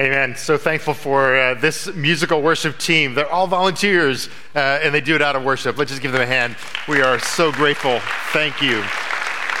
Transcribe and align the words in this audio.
Amen. 0.00 0.34
So 0.36 0.56
thankful 0.56 0.94
for 0.94 1.36
uh, 1.36 1.52
this 1.52 1.86
musical 1.94 2.40
worship 2.40 2.78
team. 2.78 3.12
They're 3.12 3.30
all 3.30 3.46
volunteers 3.46 4.30
uh, 4.54 4.80
and 4.82 4.94
they 4.94 5.02
do 5.02 5.14
it 5.14 5.20
out 5.20 5.36
of 5.36 5.44
worship. 5.44 5.76
Let's 5.76 5.90
just 5.90 6.00
give 6.00 6.12
them 6.12 6.22
a 6.22 6.26
hand. 6.26 6.56
We 6.88 7.02
are 7.02 7.18
so 7.18 7.52
grateful. 7.52 8.00
Thank 8.32 8.62
you. 8.62 8.82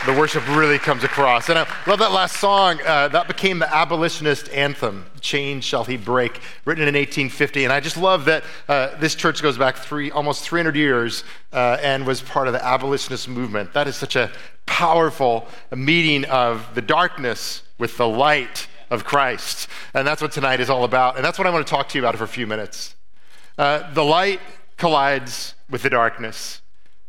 The 0.06 0.14
worship 0.14 0.48
really 0.56 0.78
comes 0.78 1.04
across. 1.04 1.50
And 1.50 1.58
I 1.58 1.66
love 1.86 1.98
that 1.98 2.12
last 2.12 2.38
song. 2.38 2.80
Uh, 2.80 3.08
that 3.08 3.28
became 3.28 3.58
the 3.58 3.72
abolitionist 3.72 4.48
anthem, 4.48 5.04
Chains 5.20 5.66
Shall 5.66 5.84
He 5.84 5.98
Break, 5.98 6.40
written 6.64 6.88
in 6.88 6.94
1850. 6.94 7.64
And 7.64 7.72
I 7.72 7.80
just 7.80 7.98
love 7.98 8.24
that 8.24 8.42
uh, 8.70 8.96
this 8.96 9.14
church 9.14 9.42
goes 9.42 9.58
back 9.58 9.76
three, 9.76 10.10
almost 10.10 10.44
300 10.44 10.74
years 10.74 11.24
uh, 11.52 11.76
and 11.82 12.06
was 12.06 12.22
part 12.22 12.46
of 12.46 12.54
the 12.54 12.64
abolitionist 12.64 13.28
movement. 13.28 13.74
That 13.74 13.86
is 13.86 13.96
such 13.96 14.16
a 14.16 14.32
powerful 14.64 15.46
meeting 15.76 16.24
of 16.24 16.74
the 16.74 16.82
darkness 16.82 17.64
with 17.76 17.98
the 17.98 18.08
light 18.08 18.66
of 18.92 19.04
Christ. 19.04 19.68
And 19.94 20.06
that's 20.06 20.20
what 20.22 20.32
tonight 20.32 20.60
is 20.60 20.70
all 20.70 20.84
about. 20.84 21.16
And 21.16 21.24
that's 21.24 21.38
what 21.38 21.46
I 21.46 21.50
want 21.50 21.66
to 21.66 21.70
talk 21.70 21.88
to 21.88 21.98
you 21.98 22.04
about 22.04 22.16
for 22.16 22.24
a 22.24 22.28
few 22.28 22.46
minutes. 22.46 22.94
Uh, 23.58 23.90
the 23.92 24.04
light 24.04 24.40
collides 24.76 25.54
with 25.70 25.82
the 25.82 25.90
darkness, 25.90 26.60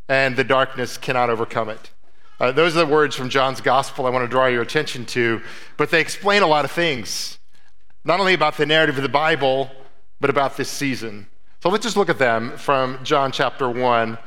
and 0.07 0.35
the 0.35 0.43
darkness 0.43 0.97
cannot 0.97 1.29
overcome 1.29 1.69
it. 1.69 1.91
Uh, 2.39 2.51
those 2.51 2.75
are 2.75 2.85
the 2.85 2.91
words 2.91 3.15
from 3.15 3.29
John's 3.29 3.61
gospel 3.61 4.05
I 4.05 4.09
want 4.09 4.23
to 4.23 4.29
draw 4.29 4.47
your 4.47 4.61
attention 4.61 5.05
to, 5.07 5.41
but 5.77 5.91
they 5.91 6.01
explain 6.01 6.41
a 6.41 6.47
lot 6.47 6.65
of 6.65 6.71
things, 6.71 7.37
not 8.03 8.19
only 8.19 8.33
about 8.33 8.57
the 8.57 8.65
narrative 8.65 8.97
of 8.97 9.03
the 9.03 9.09
Bible, 9.09 9.69
but 10.19 10.29
about 10.29 10.57
this 10.57 10.69
season. 10.69 11.27
So 11.61 11.69
let's 11.69 11.83
just 11.83 11.95
look 11.95 12.09
at 12.09 12.17
them 12.17 12.57
from 12.57 12.99
John 13.03 13.31
chapter 13.31 13.69
1. 13.69 14.17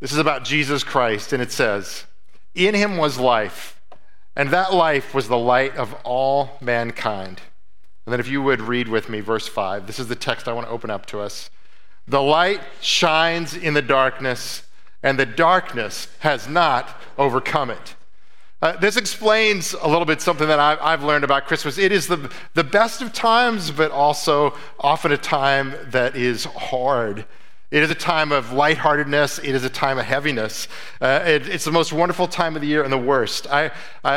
This 0.00 0.12
is 0.12 0.18
about 0.18 0.44
Jesus 0.44 0.84
Christ, 0.84 1.32
and 1.32 1.42
it 1.42 1.52
says, 1.52 2.04
In 2.54 2.74
him 2.74 2.96
was 2.96 3.18
life 3.18 3.80
and 4.36 4.50
that 4.50 4.72
life 4.72 5.14
was 5.14 5.28
the 5.28 5.38
light 5.38 5.76
of 5.76 5.94
all 6.04 6.52
mankind. 6.60 7.40
And 8.04 8.12
then, 8.12 8.20
if 8.20 8.28
you 8.28 8.42
would 8.42 8.60
read 8.60 8.88
with 8.88 9.08
me 9.08 9.20
verse 9.20 9.46
5, 9.46 9.86
this 9.86 9.98
is 9.98 10.08
the 10.08 10.16
text 10.16 10.48
I 10.48 10.52
want 10.52 10.66
to 10.66 10.72
open 10.72 10.90
up 10.90 11.06
to 11.06 11.20
us. 11.20 11.50
The 12.08 12.22
light 12.22 12.60
shines 12.80 13.54
in 13.54 13.74
the 13.74 13.82
darkness, 13.82 14.64
and 15.02 15.18
the 15.18 15.26
darkness 15.26 16.08
has 16.20 16.48
not 16.48 17.00
overcome 17.16 17.70
it. 17.70 17.94
Uh, 18.60 18.76
this 18.76 18.96
explains 18.96 19.72
a 19.72 19.88
little 19.88 20.04
bit 20.04 20.20
something 20.20 20.46
that 20.46 20.60
I've, 20.60 20.78
I've, 20.80 21.02
learned 21.02 21.24
about 21.24 21.46
Christmas. 21.46 21.78
It 21.78 21.90
is 21.90 22.06
the, 22.06 22.30
the 22.54 22.62
best 22.62 23.02
of 23.02 23.12
times, 23.12 23.72
but 23.72 23.90
also 23.90 24.54
often 24.78 25.10
a 25.10 25.16
time 25.16 25.74
that 25.88 26.14
is 26.14 26.44
hard. 26.44 27.24
It 27.72 27.82
is 27.82 27.90
a 27.90 27.94
time 27.94 28.32
of 28.32 28.52
lightheartedness. 28.52 29.38
It 29.38 29.54
is 29.54 29.64
a 29.64 29.70
time 29.70 29.96
of 29.96 30.04
heaviness. 30.04 30.68
Uh, 31.00 31.22
it, 31.24 31.48
it's 31.48 31.64
the 31.64 31.72
most 31.72 31.90
wonderful 31.90 32.28
time 32.28 32.54
of 32.54 32.60
the 32.60 32.68
year 32.68 32.84
and 32.84 32.92
the 32.92 32.98
worst. 32.98 33.46
I, 33.50 33.70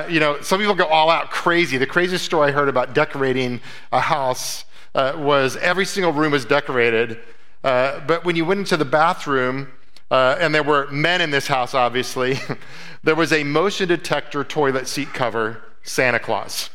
you 0.10 0.20
know, 0.20 0.42
some 0.42 0.60
people 0.60 0.76
go 0.76 0.86
all 0.88 1.10
out 1.10 1.32
crazy. 1.32 1.78
The 1.78 1.88
craziest 1.88 2.26
story 2.26 2.50
I 2.50 2.52
heard 2.52 2.68
about 2.68 2.94
decorating 2.94 3.62
a 3.94 4.02
house 4.02 4.66
uh, 4.94 5.14
was 5.16 5.56
every 5.56 5.86
single 5.86 6.12
room 6.12 6.34
was 6.34 6.44
decorated, 6.44 7.18
uh, 7.64 8.02
but 8.02 8.26
when 8.26 8.36
you 8.36 8.44
went 8.44 8.60
into 8.60 8.76
the 8.76 8.86
bathroom, 8.86 9.72
uh, 10.12 10.36
and 10.38 10.54
there 10.54 10.62
were 10.62 10.88
men 10.92 11.22
in 11.22 11.32
this 11.32 11.48
house, 11.48 11.74
obviously, 11.74 12.38
there 13.04 13.16
was 13.16 13.32
a 13.32 13.46
motion 13.46 13.88
detector 13.88 14.44
toilet 14.44 14.86
seat 14.86 15.14
cover, 15.14 15.64
Santa 15.82 16.20
Claus. 16.20 16.70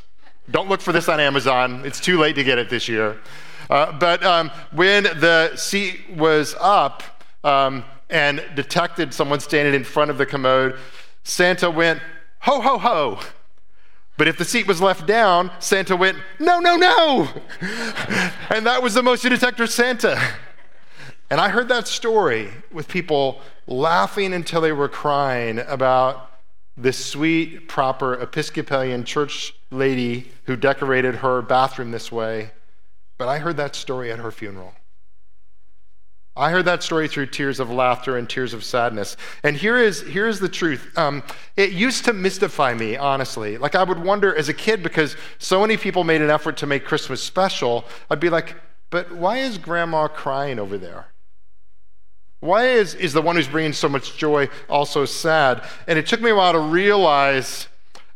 Don't 0.51 0.71
look 0.71 0.81
for 0.81 0.93
this 0.93 1.11
on 1.11 1.21
Amazon. 1.21 1.83
It's 1.85 2.01
too 2.01 2.19
late 2.19 2.37
to 2.37 2.45
get 2.45 2.59
it 2.59 2.71
this 2.71 2.89
year. 2.89 3.19
Uh, 3.71 3.93
but 3.93 4.25
um, 4.25 4.51
when 4.73 5.05
the 5.05 5.55
seat 5.55 6.11
was 6.17 6.57
up 6.61 7.05
um, 7.45 7.85
and 8.11 8.45
detected 8.57 9.15
someone 9.15 9.39
standing 9.39 9.75
in 9.75 9.85
front 9.85 10.11
of 10.11 10.19
the 10.19 10.27
commode, 10.27 10.77
Santa 11.23 11.71
went, 11.71 12.01
ho, 12.41 12.61
ho, 12.61 12.79
ho. 12.79 13.21
But 14.19 14.27
if 14.27 14.37
the 14.37 14.45
seat 14.45 14.67
was 14.67 14.83
left 14.83 15.07
down, 15.07 15.53
Santa 15.61 15.95
went, 15.95 16.19
no, 16.41 16.59
no, 16.59 16.77
no. 16.77 17.29
and 18.51 18.67
that 18.67 18.83
was 18.83 18.95
the 18.95 19.05
motion 19.05 19.31
detector 19.31 19.69
Santa. 19.69 20.21
And 21.31 21.41
I 21.41 21.49
heard 21.49 21.69
that 21.69 21.87
story 21.87 22.51
with 22.73 22.89
people 22.89 23.41
laughing 23.69 24.35
until 24.35 24.61
they 24.61 24.73
were 24.73 24.89
crying 24.89 25.61
about 25.61 26.33
this 26.77 27.03
sweet, 27.03 27.69
proper 27.69 28.15
Episcopalian 28.15 29.05
church 29.05 29.55
lady 29.71 30.33
who 30.47 30.57
decorated 30.57 31.17
her 31.17 31.41
bathroom 31.41 31.93
this 31.93 32.11
way 32.11 32.51
but 33.21 33.29
I 33.29 33.39
heard 33.39 33.59
that 33.59 33.77
story 33.77 34.11
at 34.11 34.19
her 34.19 34.31
funeral. 34.31 34.73
I 36.35 36.51
heard 36.53 36.65
that 36.65 36.83
story 36.83 37.07
through 37.07 37.27
tears 37.27 37.61
of 37.61 37.71
laughter 37.71 38.17
and 38.17 38.27
tears 38.27 38.55
of 38.55 38.65
sadness. 38.65 39.15
And 39.43 39.55
here 39.55 39.77
is, 39.77 40.01
here 40.01 40.27
is 40.27 40.41
the 40.41 40.49
truth. 40.49 40.97
Um, 40.97 41.23
it 41.55 41.73
used 41.73 42.07
to 42.07 42.15
mystify 42.15 42.73
me, 42.73 42.97
honestly. 42.97 43.59
Like, 43.59 43.75
I 43.75 43.83
would 43.83 44.03
wonder 44.03 44.35
as 44.35 44.49
a 44.49 44.55
kid, 44.55 44.83
because 44.83 45.17
so 45.39 45.61
many 45.61 45.77
people 45.77 46.03
made 46.03 46.23
an 46.23 46.31
effort 46.31 46.57
to 46.57 46.67
make 46.67 46.87
Christmas 46.87 47.23
special, 47.23 47.85
I'd 48.09 48.21
be 48.21 48.31
like, 48.31 48.57
but 48.89 49.15
why 49.15 49.41
is 49.41 49.59
grandma 49.59 50.09
crying 50.09 50.59
over 50.59 50.79
there? 50.79 51.09
Why 52.39 52.69
is, 52.69 52.95
is 52.95 53.13
the 53.13 53.21
one 53.21 53.37
who's 53.37 53.49
bringing 53.49 53.75
so 53.75 53.91
much 53.91 54.17
joy 54.17 54.49
also 54.67 55.05
sad? 55.05 55.63
And 55.87 55.99
it 55.99 56.07
took 56.07 56.23
me 56.23 56.31
a 56.31 56.35
while 56.35 56.55
to 56.55 56.59
realize 56.59 57.69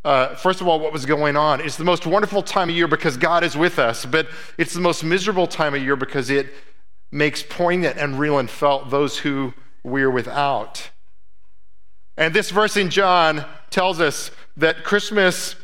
uh, 0.05 0.35
first 0.35 0.61
of 0.61 0.69
all, 0.69 0.79
what 0.81 0.93
was 0.93 1.07
going 1.07 1.37
on. 1.37 1.61
It's 1.61 1.77
the 1.77 1.85
most 1.85 2.07
wonderful 2.07 2.43
time 2.43 2.69
of 2.69 2.77
year 2.77 2.87
because 2.87 3.17
God 3.17 3.43
is 3.43 3.57
with 3.57 3.79
us, 3.79 4.05
but 4.05 4.29
it's 4.59 4.75
the 4.75 4.81
most 4.81 5.03
miserable 5.03 5.47
time 5.47 5.75
of 5.75 5.83
year 5.83 5.97
because 5.97 6.29
it 6.29 6.49
makes 7.11 7.43
poignant 7.43 7.97
and 7.97 8.19
real 8.19 8.39
and 8.39 8.51
felt 8.51 8.91
those 8.91 9.19
who 9.19 9.55
we're 9.83 10.11
without. 10.11 10.91
And 12.17 12.35
this 12.35 12.51
verse 12.51 12.77
in 12.77 12.91
John 12.91 13.47
tells 13.71 13.99
us 13.99 14.31
that 14.59 14.85
Christmas 14.85 15.57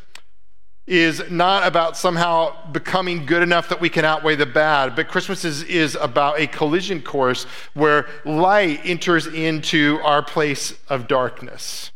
is 0.87 1.21
not 1.29 1.65
about 1.65 1.95
somehow 1.95 2.71
becoming 2.71 3.25
good 3.27 3.43
enough 3.43 3.69
that 3.69 3.79
we 3.79 3.89
can 3.89 4.03
outweigh 4.03 4.35
the 4.35 4.45
bad, 4.47 4.95
but 4.95 5.07
Christmas 5.07 5.45
is, 5.45 5.61
is 5.63 5.95
about 6.01 6.39
a 6.39 6.47
collision 6.47 7.01
course 7.01 7.43
where 7.75 8.07
light 8.25 8.81
enters 8.83 9.27
into 9.27 9.99
our 10.03 10.23
place 10.23 10.73
of 10.89 11.07
darkness 11.07 11.91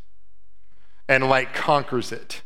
and 1.07 1.27
light 1.29 1.53
conquers 1.53 2.11
it. 2.11 2.41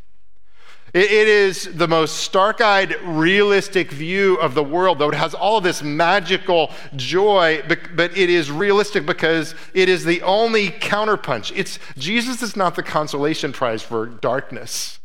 It 0.91 1.11
is 1.11 1.65
the 1.75 1.87
most 1.87 2.17
stark 2.17 2.61
eyed, 2.61 2.95
realistic 3.03 3.91
view 3.91 4.37
of 4.37 4.55
the 4.55 4.63
world, 4.63 4.97
though 4.97 5.09
it 5.09 5.15
has 5.15 5.35
all 5.35 5.61
this 5.61 5.83
magical 5.83 6.71
joy, 6.95 7.61
but 7.67 8.17
it 8.17 8.29
is 8.29 8.49
realistic 8.49 9.05
because 9.05 9.53
it 9.75 9.87
is 9.87 10.03
the 10.03 10.23
only 10.23 10.69
counterpunch. 10.69 11.55
It's, 11.55 11.77
Jesus 11.95 12.41
is 12.41 12.55
not 12.55 12.75
the 12.75 12.81
consolation 12.81 13.53
prize 13.53 13.83
for 13.83 14.07
darkness, 14.07 14.99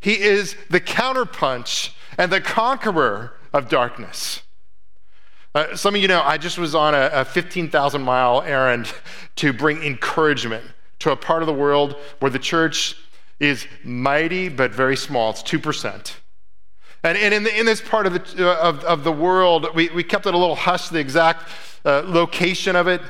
He 0.00 0.20
is 0.20 0.56
the 0.70 0.80
counterpunch 0.80 1.90
and 2.16 2.32
the 2.32 2.40
conqueror 2.40 3.34
of 3.52 3.68
darkness. 3.68 4.42
Uh, 5.54 5.74
some 5.76 5.94
of 5.94 6.00
you 6.00 6.08
know, 6.08 6.22
I 6.22 6.38
just 6.38 6.58
was 6.58 6.74
on 6.74 6.94
a, 6.94 7.10
a 7.12 7.24
15,000 7.24 8.02
mile 8.02 8.42
errand 8.42 8.92
to 9.36 9.52
bring 9.52 9.82
encouragement 9.82 10.64
to 11.00 11.12
a 11.12 11.16
part 11.16 11.42
of 11.42 11.46
the 11.46 11.54
world 11.54 11.96
where 12.18 12.30
the 12.30 12.38
church 12.38 12.96
is 13.40 13.66
mighty 13.84 14.48
but 14.48 14.72
very 14.72 14.96
small. 14.96 15.30
It's 15.30 15.42
2%. 15.42 16.12
And, 17.04 17.16
in, 17.16 17.44
the, 17.44 17.58
in 17.58 17.64
this 17.64 17.80
part 17.80 18.06
of 18.06 18.12
the, 18.14 18.50
uh, 18.50 18.68
of, 18.68 18.84
of 18.84 19.04
the 19.04 19.12
world, 19.12 19.68
we, 19.74 19.88
we 19.90 20.02
kept 20.02 20.26
it 20.26 20.34
a 20.34 20.38
little 20.38 20.56
hush, 20.56 20.88
the 20.88 20.98
exact 20.98 21.48
uh, 21.84 22.02
location 22.04 22.74
of 22.74 22.88
it, 22.88 23.00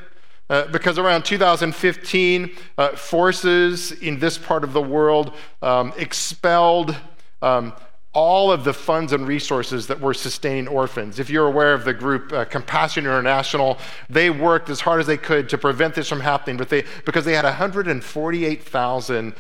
uh, 0.51 0.67
because 0.67 0.99
around 0.99 1.25
2015, 1.25 2.57
uh, 2.77 2.89
forces 2.91 3.93
in 3.93 4.19
this 4.19 4.37
part 4.37 4.63
of 4.63 4.73
the 4.73 4.83
world 4.83 5.35
um, 5.63 5.93
expelled 5.97 6.95
um, 7.41 7.73
all 8.15 8.51
of 8.51 8.65
the 8.65 8.73
funds 8.73 9.13
and 9.13 9.27
resources 9.29 9.87
that 9.87 10.01
were 10.01 10.15
sustaining 10.15 10.67
orphans. 10.67 11.19
If 11.19 11.29
you're 11.29 11.47
aware 11.47 11.75
of 11.75 11.85
the 11.85 11.93
group 11.93 12.33
uh, 12.33 12.45
Compassion 12.47 13.05
International, 13.05 13.79
they 14.09 14.31
worked 14.31 14.71
as 14.71 14.81
hard 14.81 15.01
as 15.01 15.07
they 15.07 15.19
could 15.19 15.49
to 15.51 15.59
prevent 15.59 15.95
this 15.95 16.09
from 16.09 16.21
happening, 16.21 16.57
but 16.57 16.69
they, 16.69 16.85
because 17.05 17.25
they 17.25 17.35
had 17.35 17.45
148,000 17.45 19.35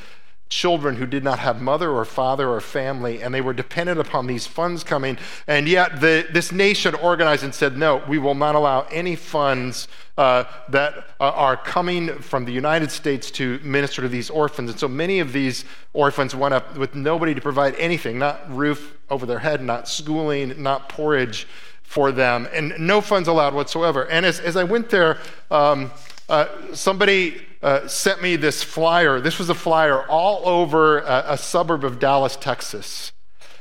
children 0.48 0.96
who 0.96 1.06
did 1.06 1.22
not 1.22 1.38
have 1.38 1.60
mother 1.60 1.90
or 1.90 2.04
father 2.04 2.48
or 2.48 2.60
family, 2.60 3.22
and 3.22 3.34
they 3.34 3.40
were 3.40 3.52
dependent 3.52 4.00
upon 4.00 4.26
these 4.26 4.46
funds 4.46 4.82
coming. 4.82 5.18
And 5.46 5.68
yet, 5.68 6.00
the, 6.00 6.26
this 6.32 6.52
nation 6.52 6.94
organized 6.94 7.44
and 7.44 7.54
said, 7.54 7.76
no, 7.76 8.02
we 8.08 8.18
will 8.18 8.34
not 8.34 8.54
allow 8.54 8.82
any 8.90 9.14
funds 9.14 9.88
uh, 10.16 10.44
that 10.70 10.94
uh, 11.20 11.30
are 11.30 11.56
coming 11.56 12.18
from 12.20 12.44
the 12.44 12.52
United 12.52 12.90
States 12.90 13.30
to 13.32 13.58
minister 13.62 14.02
to 14.02 14.08
these 14.08 14.30
orphans. 14.30 14.70
And 14.70 14.78
so 14.78 14.88
many 14.88 15.20
of 15.20 15.32
these 15.32 15.64
orphans 15.92 16.34
went 16.34 16.54
up 16.54 16.76
with 16.76 16.94
nobody 16.94 17.34
to 17.34 17.40
provide 17.40 17.74
anything 17.76 18.18
not 18.18 18.50
roof 18.50 18.96
over 19.10 19.26
their 19.26 19.38
head, 19.38 19.62
not 19.62 19.88
schooling, 19.88 20.62
not 20.62 20.88
porridge 20.88 21.46
for 21.82 22.12
them, 22.12 22.46
and 22.52 22.74
no 22.78 23.00
funds 23.00 23.28
allowed 23.28 23.54
whatsoever. 23.54 24.06
And 24.10 24.26
as, 24.26 24.40
as 24.40 24.56
I 24.56 24.64
went 24.64 24.90
there, 24.90 25.18
um, 25.50 25.90
uh, 26.28 26.46
somebody 26.74 27.40
uh, 27.62 27.86
sent 27.88 28.22
me 28.22 28.36
this 28.36 28.62
flyer. 28.62 29.20
This 29.20 29.38
was 29.38 29.48
a 29.48 29.54
flyer 29.54 30.06
all 30.08 30.46
over 30.48 30.98
a, 31.00 31.24
a 31.28 31.38
suburb 31.38 31.84
of 31.84 31.98
Dallas, 31.98 32.36
Texas. 32.36 33.12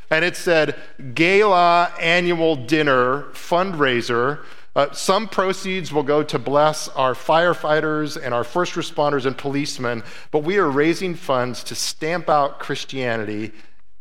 And 0.09 0.23
it 0.23 0.35
said, 0.35 0.75
Gala 1.13 1.91
Annual 1.99 2.67
Dinner 2.67 3.23
Fundraiser. 3.33 4.44
Uh, 4.75 4.91
some 4.91 5.27
proceeds 5.27 5.91
will 5.91 6.03
go 6.03 6.21
to 6.21 6.38
bless 6.38 6.88
our 6.89 7.13
firefighters 7.13 8.21
and 8.21 8.33
our 8.33 8.44
first 8.44 8.73
responders 8.73 9.25
and 9.25 9.35
policemen, 9.38 10.03
but 10.31 10.43
we 10.43 10.57
are 10.57 10.69
raising 10.69 11.15
funds 11.15 11.63
to 11.63 11.73
stamp 11.73 12.29
out 12.29 12.59
Christianity 12.59 13.51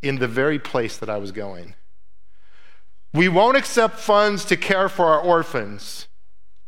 in 0.02 0.16
the 0.16 0.28
very 0.28 0.58
place 0.58 0.98
that 0.98 1.08
I 1.08 1.16
was 1.16 1.32
going. 1.32 1.74
We 3.14 3.28
won't 3.28 3.56
accept 3.56 3.98
funds 3.98 4.44
to 4.44 4.56
care 4.56 4.90
for 4.90 5.06
our 5.06 5.20
orphans 5.20 6.08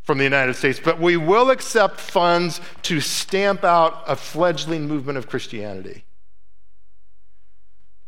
from 0.08 0.16
the 0.16 0.24
United 0.24 0.56
States, 0.56 0.80
but 0.82 0.98
we 0.98 1.18
will 1.18 1.50
accept 1.50 2.00
funds 2.00 2.62
to 2.80 2.98
stamp 2.98 3.62
out 3.62 4.02
a 4.06 4.16
fledgling 4.16 4.88
movement 4.88 5.18
of 5.18 5.28
Christianity. 5.28 6.02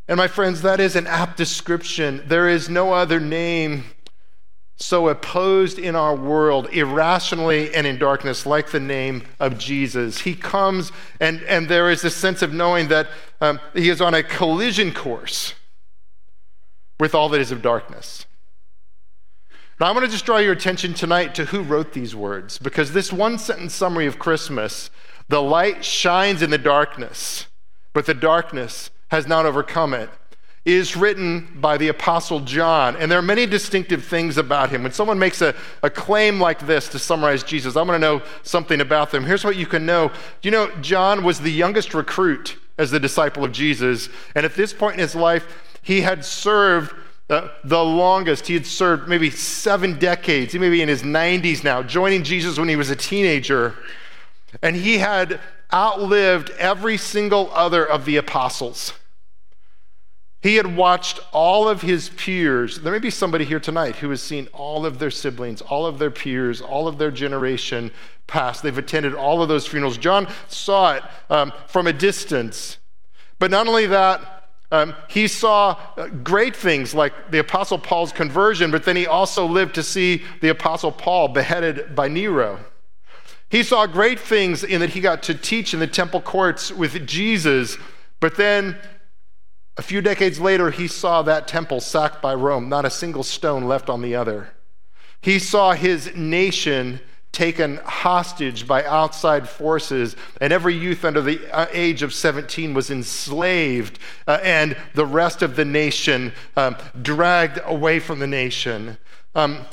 And 0.09 0.17
my 0.17 0.27
friends, 0.27 0.63
that 0.63 0.81
is 0.81 0.97
an 0.97 1.07
apt 1.07 1.37
description. 1.37 2.23
There 2.27 2.49
is 2.49 2.71
no 2.71 2.95
other 2.95 3.21
name 3.21 3.85
so 4.77 5.11
opposed 5.11 5.79
in 5.79 5.95
our 5.95 6.17
world, 6.17 6.69
irrationally 6.73 7.75
and 7.75 7.87
in 7.87 7.99
darkness, 7.99 8.47
like 8.47 8.71
the 8.71 8.81
name 8.81 9.25
of 9.39 9.59
Jesus. 9.59 10.21
He 10.21 10.35
comes, 10.35 10.93
and, 11.21 11.43
and 11.43 11.69
there 11.69 11.91
is 11.91 12.01
this 12.01 12.17
sense 12.17 12.41
of 12.41 12.55
knowing 12.55 12.89
that 12.89 13.09
um, 13.43 13.61
he 13.75 13.91
is 13.91 14.01
on 14.01 14.15
a 14.15 14.23
collision 14.23 14.95
course 14.95 15.53
with 16.99 17.15
all 17.15 17.29
that 17.29 17.43
is 17.43 17.53
of 17.53 17.61
darkness. 17.61 18.25
Now, 19.81 19.87
I 19.87 19.93
want 19.93 20.05
to 20.05 20.13
just 20.13 20.27
draw 20.27 20.37
your 20.37 20.53
attention 20.53 20.93
tonight 20.93 21.35
to 21.37 21.47
who 21.47 21.63
wrote 21.63 21.95
these 21.95 22.15
words, 22.15 22.59
because 22.59 22.93
this 22.93 23.11
one 23.11 23.39
sentence 23.39 23.75
summary 23.75 24.07
of 24.07 24.19
Christmas 24.19 24.91
the 25.29 25.41
light 25.41 25.85
shines 25.85 26.43
in 26.43 26.51
the 26.51 26.59
darkness, 26.59 27.47
but 27.93 28.05
the 28.05 28.15
darkness 28.15 28.91
has 29.09 29.29
not 29.29 29.47
overcome 29.47 29.95
it 29.95 30.11
is 30.67 30.95
written 30.95 31.49
by 31.57 31.79
the 31.79 31.89
Apostle 31.89 32.41
John. 32.41 32.95
And 32.97 33.11
there 33.11 33.19
are 33.19 33.23
many 33.23 33.47
distinctive 33.47 34.05
things 34.05 34.37
about 34.37 34.69
him. 34.69 34.83
When 34.83 34.93
someone 34.93 35.19
makes 35.19 35.41
a, 35.41 35.55
a 35.83 35.89
claim 35.89 36.39
like 36.39 36.67
this 36.67 36.87
to 36.89 36.99
summarize 36.99 37.43
Jesus, 37.43 37.77
I 37.77 37.83
want 37.83 37.95
to 37.95 37.99
know 37.99 38.23
something 38.43 38.81
about 38.81 39.11
them. 39.11 39.25
Here's 39.25 39.45
what 39.45 39.57
you 39.57 39.67
can 39.67 39.87
know. 39.87 40.13
You 40.43 40.51
know, 40.51 40.71
John 40.83 41.25
was 41.25 41.41
the 41.41 41.51
youngest 41.51 41.95
recruit 41.95 42.59
as 42.77 42.91
the 42.91 43.01
disciple 43.01 43.43
of 43.43 43.53
Jesus. 43.53 44.11
And 44.35 44.45
at 44.45 44.55
this 44.55 44.75
point 44.75 44.95
in 44.95 45.01
his 45.01 45.15
life, 45.15 45.47
he 45.81 46.03
had 46.03 46.25
served 46.27 46.95
uh, 47.31 47.49
the 47.65 47.83
longest. 47.83 48.47
He 48.49 48.55
had 48.55 48.67
served 48.67 49.09
maybe 49.09 49.31
seven 49.31 49.99
decades. 49.99 50.53
He 50.53 50.59
may 50.59 50.69
be 50.69 50.83
in 50.83 50.89
his 50.89 51.03
90s 51.03 51.63
now, 51.63 51.83
joining 51.83 52.25
Jesus 52.25 52.59
when 52.59 52.69
he 52.69 52.77
was 52.77 52.91
a 52.91 52.97
teenager. 52.97 53.77
And 54.63 54.75
he 54.75 54.99
had 54.99 55.41
outlived 55.73 56.51
every 56.59 56.97
single 56.97 57.51
other 57.53 57.87
of 57.87 58.05
the 58.05 58.17
apostles. 58.17 58.93
He 60.43 60.57
had 60.57 60.75
watched 60.75 61.21
all 61.33 61.69
of 61.69 61.83
his 61.83 62.09
peers. 62.09 62.81
There 62.81 62.93
may 62.93 62.99
be 62.99 63.11
somebody 63.11 63.45
here 63.45 63.61
tonight 63.61 63.97
who 63.97 64.09
has 64.11 64.23
seen 64.23 64.49
all 64.53 64.87
of 64.87 64.99
their 64.99 65.11
siblings, 65.11 65.61
all 65.61 65.85
of 65.87 65.99
their 65.99 66.11
peers, 66.11 66.63
all 66.63 66.89
of 66.89 66.97
their 66.97 67.11
generation 67.11 67.91
pass. 68.27 68.61
They've 68.61 68.77
attended 68.77 69.15
all 69.15 69.43
of 69.43 69.49
those 69.49 69.67
funerals. 69.67 69.99
John 69.99 70.27
saw 70.49 70.95
it 70.95 71.03
um, 71.29 71.53
from 71.67 71.87
a 71.87 71.93
distance. 71.93 72.79
But 73.39 73.51
not 73.51 73.69
only 73.69 73.87
that, 73.87 74.40
um, 74.73 74.95
he 75.09 75.27
saw 75.27 75.77
uh, 75.97 76.07
great 76.09 76.55
things 76.55 76.95
like 76.95 77.31
the 77.31 77.39
Apostle 77.39 77.79
Paul's 77.79 78.13
conversion, 78.13 78.71
but 78.71 78.85
then 78.85 78.97
he 78.97 79.07
also 79.07 79.45
lived 79.47 79.75
to 79.75 79.83
see 79.83 80.23
the 80.41 80.49
Apostle 80.49 80.93
Paul 80.93 81.29
beheaded 81.29 81.95
by 81.95 82.09
Nero. 82.09 82.61
He 83.49 83.65
saw 83.65 83.87
great 83.87 84.21
things 84.21 84.63
in 84.63 84.81
that 84.81 84.91
he 84.91 85.01
got 85.01 85.25
to 85.25 85.35
teach 85.35 85.75
in 85.75 85.81
the 85.81 85.89
temple 85.89 86.21
courts 86.21 86.71
with 86.71 87.07
Jesus, 87.07 87.77
but 88.21 88.37
then 88.37 88.79
a 89.77 89.83
few 89.83 90.01
decades 90.03 90.39
later, 90.39 90.71
he 90.71 90.87
saw 90.87 91.23
that 91.23 91.49
temple 91.49 91.81
sacked 91.81 92.21
by 92.21 92.35
Rome, 92.35 92.69
not 92.69 92.85
a 92.85 92.91
single 92.91 93.23
stone 93.23 93.65
left 93.65 93.89
on 93.89 94.03
the 94.03 94.15
other. 94.15 94.53
He 95.21 95.39
saw 95.39 95.73
his 95.73 96.15
nation 96.15 97.01
taken 97.33 97.77
hostage 97.85 98.67
by 98.67 98.85
outside 98.85 99.49
forces, 99.49 100.17
and 100.41 100.53
every 100.53 100.75
youth 100.75 101.05
under 101.05 101.23
the 101.23 101.41
uh, 101.55 101.67
age 101.73 102.03
of 102.03 102.13
17 102.13 102.75
was 102.75 102.91
enslaved, 102.91 103.99
uh, 104.27 104.39
and 104.43 104.77
the 104.95 105.07
rest 105.07 105.43
of 105.43 105.57
the 105.57 105.65
nation 105.65 106.33
um, 106.57 106.77
dragged 107.01 107.61
away 107.65 108.01
from 108.01 108.19
the 108.19 108.27
nation. 108.27 108.99
Um, 109.35 109.67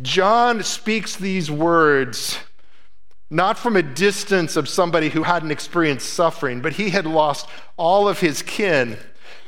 John 0.00 0.62
speaks 0.62 1.16
these 1.16 1.50
words 1.50 2.38
not 3.32 3.56
from 3.56 3.76
a 3.76 3.82
distance 3.82 4.56
of 4.56 4.68
somebody 4.68 5.08
who 5.08 5.22
hadn't 5.22 5.50
experienced 5.50 6.12
suffering, 6.12 6.60
but 6.60 6.74
he 6.74 6.90
had 6.90 7.06
lost 7.06 7.46
all 7.78 8.06
of 8.06 8.20
his 8.20 8.42
kin. 8.42 8.98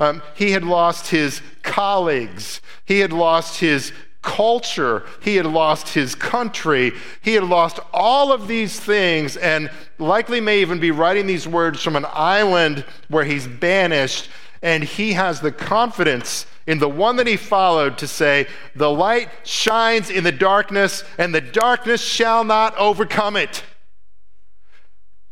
Um, 0.00 0.22
he 0.34 0.52
had 0.52 0.64
lost 0.64 1.08
his 1.08 1.42
colleagues. 1.62 2.62
He 2.86 3.00
had 3.00 3.12
lost 3.12 3.60
his 3.60 3.92
culture. 4.24 5.04
He 5.20 5.36
had 5.36 5.46
lost 5.46 5.90
his 5.90 6.14
country. 6.14 6.92
He 7.20 7.34
had 7.34 7.44
lost 7.44 7.78
all 7.92 8.32
of 8.32 8.48
these 8.48 8.80
things 8.80 9.36
and 9.36 9.70
likely 9.98 10.40
may 10.40 10.60
even 10.60 10.80
be 10.80 10.90
writing 10.90 11.26
these 11.26 11.46
words 11.46 11.82
from 11.82 11.94
an 11.94 12.06
island 12.10 12.84
where 13.08 13.24
he's 13.24 13.46
banished. 13.46 14.28
And 14.62 14.82
he 14.82 15.12
has 15.12 15.40
the 15.40 15.52
confidence 15.52 16.46
in 16.66 16.78
the 16.78 16.88
one 16.88 17.16
that 17.16 17.26
he 17.26 17.36
followed 17.36 17.98
to 17.98 18.08
say, 18.08 18.46
The 18.74 18.90
light 18.90 19.28
shines 19.44 20.08
in 20.08 20.24
the 20.24 20.32
darkness, 20.32 21.04
and 21.18 21.34
the 21.34 21.42
darkness 21.42 22.00
shall 22.00 22.42
not 22.42 22.76
overcome 22.78 23.36
it. 23.36 23.62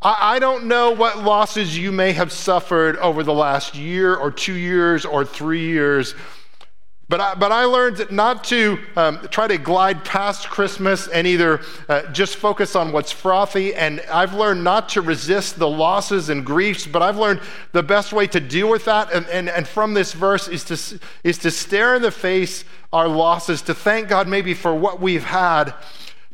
I 0.04 0.40
don't 0.40 0.64
know 0.64 0.90
what 0.90 1.22
losses 1.22 1.78
you 1.78 1.92
may 1.92 2.10
have 2.12 2.32
suffered 2.32 2.96
over 2.96 3.22
the 3.22 3.32
last 3.32 3.76
year 3.76 4.16
or 4.16 4.32
two 4.32 4.54
years 4.54 5.04
or 5.04 5.24
three 5.24 5.64
years, 5.68 6.16
but 7.12 7.20
I, 7.20 7.34
but 7.34 7.52
I 7.52 7.66
learned 7.66 8.10
not 8.10 8.42
to 8.44 8.78
um, 8.96 9.28
try 9.30 9.46
to 9.46 9.58
glide 9.58 10.02
past 10.02 10.48
Christmas 10.48 11.08
and 11.08 11.26
either 11.26 11.60
uh, 11.86 12.10
just 12.10 12.36
focus 12.36 12.74
on 12.74 12.90
what's 12.90 13.12
frothy. 13.12 13.74
And 13.74 14.00
I've 14.10 14.32
learned 14.32 14.64
not 14.64 14.88
to 14.90 15.02
resist 15.02 15.58
the 15.58 15.68
losses 15.68 16.30
and 16.30 16.42
griefs, 16.42 16.86
but 16.86 17.02
I've 17.02 17.18
learned 17.18 17.40
the 17.72 17.82
best 17.82 18.14
way 18.14 18.26
to 18.28 18.40
deal 18.40 18.70
with 18.70 18.86
that. 18.86 19.12
And, 19.12 19.26
and, 19.26 19.50
and 19.50 19.68
from 19.68 19.92
this 19.92 20.14
verse 20.14 20.48
is 20.48 20.64
to, 20.64 21.00
is 21.22 21.36
to 21.36 21.50
stare 21.50 21.96
in 21.96 22.00
the 22.00 22.10
face 22.10 22.64
our 22.94 23.08
losses, 23.08 23.60
to 23.62 23.74
thank 23.74 24.08
God 24.08 24.26
maybe 24.26 24.54
for 24.54 24.74
what 24.74 24.98
we've 24.98 25.24
had 25.24 25.74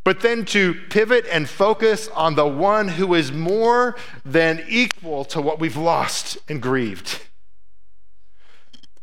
but 0.04 0.20
then 0.20 0.44
to 0.44 0.74
pivot 0.90 1.26
and 1.30 1.48
focus 1.48 2.08
on 2.14 2.36
the 2.36 2.46
one 2.46 2.86
who 2.86 3.14
is 3.14 3.32
more 3.32 3.96
than 4.24 4.64
equal 4.68 5.24
to 5.24 5.42
what 5.42 5.58
we've 5.58 5.76
lost 5.76 6.38
and 6.48 6.62
grieved. 6.62 7.20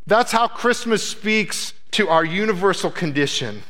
That's 0.07 0.31
how 0.31 0.47
Christmas 0.47 1.07
speaks 1.07 1.73
to 1.91 2.09
our 2.09 2.23
universal 2.23 2.91
condition. 2.91 3.63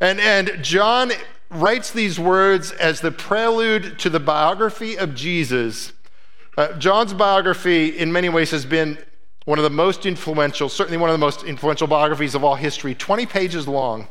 And, 0.00 0.20
and 0.20 0.62
John 0.62 1.12
writes 1.50 1.90
these 1.90 2.20
words 2.20 2.72
as 2.72 3.00
the 3.00 3.10
prelude 3.10 3.98
to 4.00 4.10
the 4.10 4.20
biography 4.20 4.96
of 4.96 5.14
Jesus. 5.14 5.92
Uh, 6.56 6.72
John's 6.74 7.14
biography, 7.14 7.88
in 7.88 8.12
many 8.12 8.28
ways, 8.28 8.50
has 8.50 8.64
been 8.64 8.98
one 9.44 9.58
of 9.58 9.64
the 9.64 9.70
most 9.70 10.04
influential, 10.04 10.68
certainly 10.68 10.98
one 10.98 11.08
of 11.08 11.14
the 11.14 11.18
most 11.18 11.42
influential 11.42 11.86
biographies 11.86 12.34
of 12.34 12.44
all 12.44 12.54
history, 12.54 12.94
20 12.94 13.26
pages 13.26 13.66
long. 13.66 14.06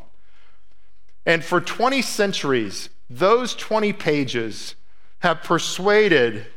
And 1.26 1.44
for 1.44 1.62
20 1.62 2.02
centuries, 2.02 2.90
those 3.10 3.54
20 3.56 3.94
pages 3.94 4.76
have 5.20 5.44
persuaded 5.44 6.48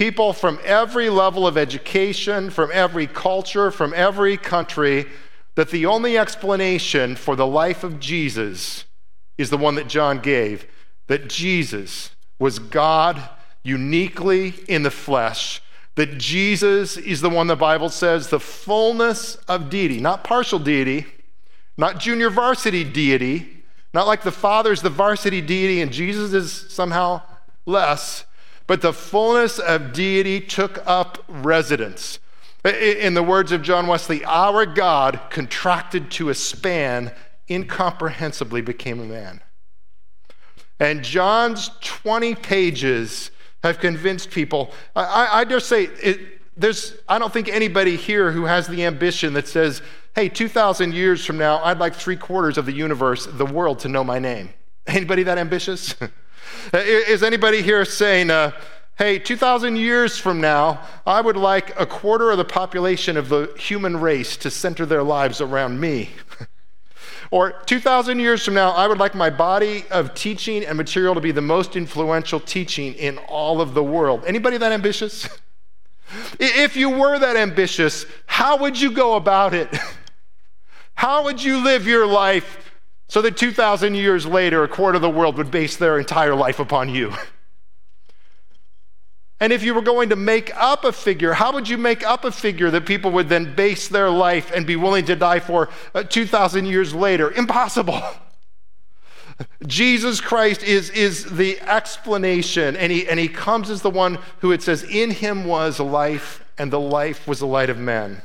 people 0.00 0.32
from 0.32 0.58
every 0.64 1.10
level 1.10 1.46
of 1.46 1.58
education, 1.58 2.48
from 2.48 2.70
every 2.72 3.06
culture, 3.06 3.70
from 3.70 3.92
every 3.94 4.34
country, 4.34 5.04
that 5.56 5.68
the 5.68 5.84
only 5.84 6.16
explanation 6.16 7.14
for 7.14 7.36
the 7.36 7.46
life 7.46 7.84
of 7.84 8.00
Jesus 8.00 8.86
is 9.36 9.50
the 9.50 9.58
one 9.58 9.74
that 9.74 9.88
John 9.88 10.18
gave 10.20 10.66
that 11.08 11.28
Jesus 11.28 12.14
was 12.38 12.58
God 12.58 13.28
uniquely 13.62 14.54
in 14.68 14.84
the 14.84 14.90
flesh, 14.90 15.60
that 15.96 16.16
Jesus 16.16 16.96
is 16.96 17.20
the 17.20 17.28
one 17.28 17.48
the 17.48 17.54
Bible 17.54 17.90
says 17.90 18.28
the 18.28 18.40
fullness 18.40 19.34
of 19.48 19.68
deity, 19.68 20.00
not 20.00 20.24
partial 20.24 20.58
deity, 20.58 21.04
not 21.76 22.00
junior 22.00 22.30
varsity 22.30 22.84
deity 22.84 23.60
not 23.92 24.06
like 24.06 24.22
the 24.22 24.30
Father's 24.30 24.82
the 24.82 24.90
varsity 24.90 25.40
deity 25.40 25.80
and 25.80 25.92
Jesus 25.92 26.32
is 26.32 26.52
somehow 26.72 27.22
less, 27.66 28.24
but 28.70 28.82
the 28.82 28.92
fullness 28.92 29.58
of 29.58 29.92
deity 29.92 30.40
took 30.40 30.80
up 30.86 31.24
residence. 31.26 32.20
In 32.64 33.14
the 33.14 33.22
words 33.24 33.50
of 33.50 33.62
John 33.62 33.88
Wesley, 33.88 34.24
our 34.24 34.64
God 34.64 35.20
contracted 35.28 36.08
to 36.12 36.28
a 36.28 36.36
span, 36.36 37.10
incomprehensibly 37.48 38.60
became 38.60 39.00
a 39.00 39.06
man. 39.06 39.40
And 40.78 41.02
John's 41.02 41.72
20 41.80 42.36
pages 42.36 43.32
have 43.64 43.80
convinced 43.80 44.30
people. 44.30 44.70
I, 44.94 45.40
I 45.40 45.42
dare 45.42 45.58
say, 45.58 45.86
it, 45.86 46.40
there's, 46.56 46.94
I 47.08 47.18
don't 47.18 47.32
think 47.32 47.48
anybody 47.48 47.96
here 47.96 48.30
who 48.30 48.44
has 48.44 48.68
the 48.68 48.84
ambition 48.84 49.32
that 49.32 49.48
says, 49.48 49.82
hey, 50.14 50.28
2,000 50.28 50.94
years 50.94 51.26
from 51.26 51.38
now, 51.38 51.58
I'd 51.64 51.80
like 51.80 51.96
three 51.96 52.14
quarters 52.14 52.56
of 52.56 52.66
the 52.66 52.72
universe, 52.72 53.26
the 53.26 53.46
world, 53.46 53.80
to 53.80 53.88
know 53.88 54.04
my 54.04 54.20
name. 54.20 54.50
Anybody 54.86 55.24
that 55.24 55.38
ambitious? 55.38 55.96
Is 56.72 57.22
anybody 57.22 57.62
here 57.62 57.84
saying, 57.84 58.30
uh, 58.30 58.52
hey, 58.96 59.18
2,000 59.18 59.76
years 59.76 60.18
from 60.18 60.40
now, 60.40 60.80
I 61.06 61.20
would 61.20 61.36
like 61.36 61.78
a 61.80 61.86
quarter 61.86 62.30
of 62.30 62.38
the 62.38 62.44
population 62.44 63.16
of 63.16 63.28
the 63.28 63.52
human 63.58 63.98
race 63.98 64.36
to 64.38 64.50
center 64.50 64.86
their 64.86 65.02
lives 65.02 65.40
around 65.40 65.80
me? 65.80 66.10
or 67.30 67.52
2,000 67.66 68.18
years 68.18 68.44
from 68.44 68.54
now, 68.54 68.70
I 68.70 68.86
would 68.86 68.98
like 68.98 69.14
my 69.14 69.30
body 69.30 69.84
of 69.90 70.14
teaching 70.14 70.64
and 70.64 70.76
material 70.76 71.14
to 71.14 71.20
be 71.20 71.32
the 71.32 71.40
most 71.40 71.76
influential 71.76 72.40
teaching 72.40 72.94
in 72.94 73.18
all 73.18 73.60
of 73.60 73.74
the 73.74 73.82
world. 73.82 74.24
Anybody 74.26 74.56
that 74.58 74.72
ambitious? 74.72 75.28
If 76.40 76.76
you 76.76 76.90
were 76.90 77.20
that 77.20 77.36
ambitious, 77.36 78.04
how 78.26 78.56
would 78.58 78.80
you 78.80 78.90
go 78.90 79.14
about 79.14 79.54
it? 79.54 79.68
How 80.94 81.24
would 81.24 81.42
you 81.42 81.64
live 81.64 81.86
your 81.86 82.06
life 82.06 82.69
so 83.10 83.20
that 83.20 83.36
2,000 83.36 83.96
years 83.96 84.24
later, 84.24 84.62
a 84.62 84.68
quarter 84.68 84.94
of 84.94 85.02
the 85.02 85.10
world 85.10 85.36
would 85.36 85.50
base 85.50 85.76
their 85.76 85.98
entire 85.98 86.34
life 86.34 86.60
upon 86.60 86.88
you? 86.88 87.12
And 89.42 89.54
if 89.54 89.62
you 89.62 89.72
were 89.72 89.80
going 89.80 90.10
to 90.10 90.16
make 90.16 90.54
up 90.54 90.84
a 90.84 90.92
figure, 90.92 91.32
how 91.32 91.50
would 91.54 91.66
you 91.66 91.78
make 91.78 92.04
up 92.04 92.26
a 92.26 92.30
figure 92.30 92.70
that 92.72 92.84
people 92.84 93.10
would 93.12 93.30
then 93.30 93.54
base 93.54 93.88
their 93.88 94.10
life 94.10 94.52
and 94.54 94.66
be 94.66 94.76
willing 94.76 95.06
to 95.06 95.16
die 95.16 95.40
for 95.40 95.70
uh, 95.94 96.02
2,000 96.02 96.66
years 96.66 96.92
later? 96.92 97.30
Impossible. 97.30 98.02
Jesus 99.66 100.20
Christ 100.20 100.62
is, 100.62 100.90
is 100.90 101.24
the 101.24 101.58
explanation, 101.60 102.76
and 102.76 102.92
he, 102.92 103.08
and 103.08 103.18
he 103.18 103.28
comes 103.28 103.70
as 103.70 103.80
the 103.80 103.88
one 103.88 104.18
who 104.40 104.52
it 104.52 104.60
says, 104.60 104.82
In 104.82 105.10
him 105.10 105.46
was 105.46 105.80
life, 105.80 106.44
and 106.58 106.70
the 106.70 106.78
life 106.78 107.26
was 107.26 107.38
the 107.38 107.46
light 107.46 107.70
of 107.70 107.78
men. 107.78 108.20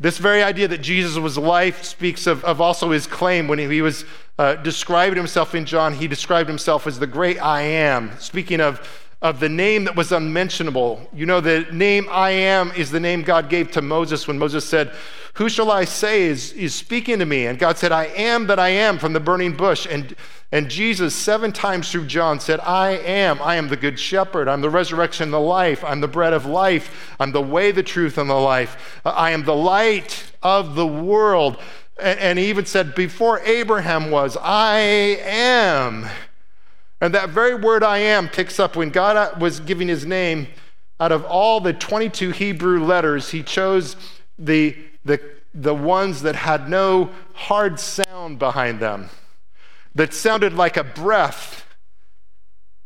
This 0.00 0.16
very 0.16 0.42
idea 0.42 0.66
that 0.68 0.80
Jesus 0.80 1.18
was 1.18 1.36
life 1.36 1.84
speaks 1.84 2.26
of, 2.26 2.42
of 2.44 2.58
also 2.58 2.90
his 2.90 3.06
claim 3.06 3.48
when 3.48 3.58
he 3.58 3.82
was 3.82 4.06
uh, 4.38 4.54
describing 4.54 5.18
himself 5.18 5.54
in 5.54 5.66
John. 5.66 5.92
He 5.92 6.08
described 6.08 6.48
himself 6.48 6.86
as 6.86 6.98
the 6.98 7.06
great 7.06 7.38
I 7.38 7.60
am, 7.60 8.18
speaking 8.18 8.62
of 8.62 8.80
of 9.22 9.38
the 9.38 9.48
name 9.48 9.84
that 9.84 9.96
was 9.96 10.12
unmentionable. 10.12 11.06
You 11.12 11.26
know, 11.26 11.40
the 11.40 11.66
name 11.70 12.08
I 12.10 12.30
am 12.30 12.72
is 12.72 12.90
the 12.90 13.00
name 13.00 13.22
God 13.22 13.50
gave 13.50 13.70
to 13.72 13.82
Moses 13.82 14.26
when 14.26 14.38
Moses 14.38 14.64
said, 14.66 14.92
Who 15.34 15.50
shall 15.50 15.70
I 15.70 15.84
say 15.84 16.22
is, 16.22 16.52
is 16.54 16.74
speaking 16.74 17.18
to 17.18 17.26
me? 17.26 17.46
And 17.46 17.58
God 17.58 17.76
said, 17.76 17.92
I 17.92 18.06
am 18.06 18.46
that 18.46 18.58
I 18.58 18.70
am 18.70 18.98
from 18.98 19.12
the 19.12 19.20
burning 19.20 19.54
bush. 19.54 19.86
And, 19.90 20.16
and 20.52 20.70
Jesus, 20.70 21.14
seven 21.14 21.52
times 21.52 21.92
through 21.92 22.06
John, 22.06 22.40
said, 22.40 22.60
I 22.60 22.92
am. 22.92 23.42
I 23.42 23.56
am 23.56 23.68
the 23.68 23.76
good 23.76 24.00
shepherd. 24.00 24.48
I'm 24.48 24.62
the 24.62 24.70
resurrection 24.70 25.24
and 25.24 25.32
the 25.34 25.38
life. 25.38 25.84
I'm 25.84 26.00
the 26.00 26.08
bread 26.08 26.32
of 26.32 26.46
life. 26.46 27.14
I'm 27.20 27.32
the 27.32 27.42
way, 27.42 27.72
the 27.72 27.82
truth, 27.82 28.16
and 28.16 28.30
the 28.30 28.34
life. 28.34 29.00
I 29.04 29.32
am 29.32 29.44
the 29.44 29.54
light 29.54 30.32
of 30.42 30.76
the 30.76 30.86
world. 30.86 31.58
And, 32.00 32.18
and 32.18 32.38
he 32.38 32.48
even 32.48 32.64
said, 32.64 32.94
Before 32.94 33.40
Abraham 33.40 34.10
was, 34.10 34.38
I 34.40 34.78
am. 35.24 36.06
And 37.00 37.14
that 37.14 37.30
very 37.30 37.54
word 37.54 37.82
I 37.82 37.98
am 37.98 38.28
picks 38.28 38.60
up 38.60 38.76
when 38.76 38.90
God 38.90 39.16
uh, 39.16 39.38
was 39.38 39.60
giving 39.60 39.88
his 39.88 40.04
name, 40.04 40.48
out 40.98 41.12
of 41.12 41.24
all 41.24 41.60
the 41.60 41.72
22 41.72 42.30
Hebrew 42.30 42.84
letters, 42.84 43.30
he 43.30 43.42
chose 43.42 43.96
the, 44.38 44.76
the, 45.04 45.18
the 45.54 45.74
ones 45.74 46.22
that 46.22 46.36
had 46.36 46.68
no 46.68 47.10
hard 47.32 47.80
sound 47.80 48.38
behind 48.38 48.80
them, 48.80 49.08
that 49.94 50.12
sounded 50.12 50.52
like 50.52 50.76
a 50.76 50.84
breath 50.84 51.59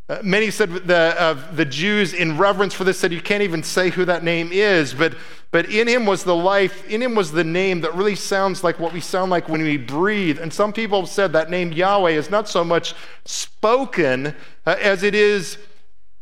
uh, 0.07 0.19
many 0.23 0.51
said 0.51 0.71
the, 0.71 1.19
uh, 1.19 1.53
the 1.53 1.65
Jews, 1.65 2.13
in 2.13 2.37
reverence 2.37 2.75
for 2.75 2.85
this, 2.85 2.99
said 2.99 3.11
you 3.11 3.23
can't 3.23 3.43
even 3.43 3.63
say 3.63 3.89
who 3.89 4.05
that 4.05 4.23
name 4.23 4.51
is, 4.53 4.93
but, 4.93 5.17
but 5.51 5.71
in 5.71 5.89
him 5.89 6.05
was 6.05 6.25
the 6.25 6.37
life, 6.37 6.87
in 6.89 7.01
him 7.01 7.15
was 7.15 7.33
the 7.33 7.45
name 7.45 7.81
that 7.81 7.95
really 7.95 8.15
sounds 8.15 8.63
like 8.63 8.79
what 8.79 8.93
we 8.93 9.01
sound 9.01 9.31
like 9.31 9.49
when 9.49 9.63
we 9.63 9.79
breathe. 9.79 10.39
And 10.39 10.53
some 10.53 10.75
people 10.75 11.01
have 11.01 11.09
said 11.09 11.33
that 11.33 11.49
name 11.49 11.73
Yahweh 11.73 12.11
is 12.11 12.29
not 12.29 12.51
so 12.51 12.63
much 12.63 12.95
spoken 13.25 14.35
uh, 14.67 14.77
as 14.79 15.03
it 15.03 15.15
is 15.15 15.57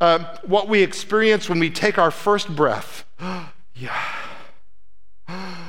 uh, 0.01 0.37
what 0.45 0.69
we 0.69 0.81
experience 0.83 1.49
when 1.49 1.59
we 1.59 1.69
take 1.69 1.99
our 1.99 2.13
first 2.13 2.55
breath. 2.55 3.05
yeah. 3.75 4.15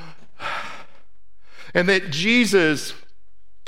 And 1.76 1.90
that 1.90 2.12
Jesus, 2.12 2.94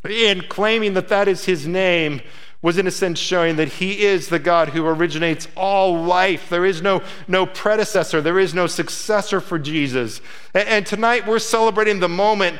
in 0.07 0.41
claiming 0.47 0.93
that 0.93 1.07
that 1.07 1.27
is 1.27 1.45
his 1.45 1.65
name, 1.65 2.21
was 2.65 2.79
in 2.79 2.87
a 2.87 2.91
sense 2.91 3.19
showing 3.19 3.57
that 3.57 3.67
he 3.67 4.01
is 4.01 4.29
the 4.29 4.39
God 4.39 4.69
who 4.69 4.87
originates 4.87 5.47
all 5.55 6.01
life. 6.01 6.49
There 6.49 6.65
is 6.65 6.81
no, 6.81 7.03
no 7.27 7.45
predecessor, 7.45 8.21
there 8.21 8.39
is 8.39 8.55
no 8.55 8.65
successor 8.65 9.39
for 9.39 9.59
Jesus. 9.59 10.19
And, 10.51 10.67
and 10.67 10.83
tonight 10.83 11.27
we're 11.27 11.37
celebrating 11.37 11.99
the 11.99 12.09
moment 12.09 12.57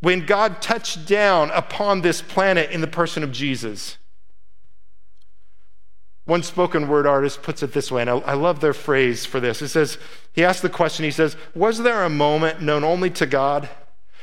when 0.00 0.26
God 0.26 0.60
touched 0.60 1.06
down 1.06 1.50
upon 1.52 2.02
this 2.02 2.20
planet 2.20 2.72
in 2.72 2.82
the 2.82 2.86
person 2.86 3.22
of 3.22 3.32
Jesus. 3.32 3.96
One 6.26 6.42
spoken 6.42 6.86
word 6.86 7.06
artist 7.06 7.42
puts 7.42 7.62
it 7.62 7.72
this 7.72 7.90
way, 7.90 8.02
and 8.02 8.10
I, 8.10 8.18
I, 8.18 8.34
love 8.34 8.60
their 8.60 8.74
phrase 8.74 9.24
for 9.24 9.40
this. 9.40 9.62
It 9.62 9.68
says, 9.68 9.96
he 10.34 10.44
asked 10.44 10.60
the 10.60 10.68
question, 10.68 11.06
he 11.06 11.10
says, 11.10 11.38
Was 11.54 11.78
there 11.78 12.04
a 12.04 12.10
moment 12.10 12.60
known 12.60 12.84
only 12.84 13.08
to 13.12 13.24
God 13.24 13.70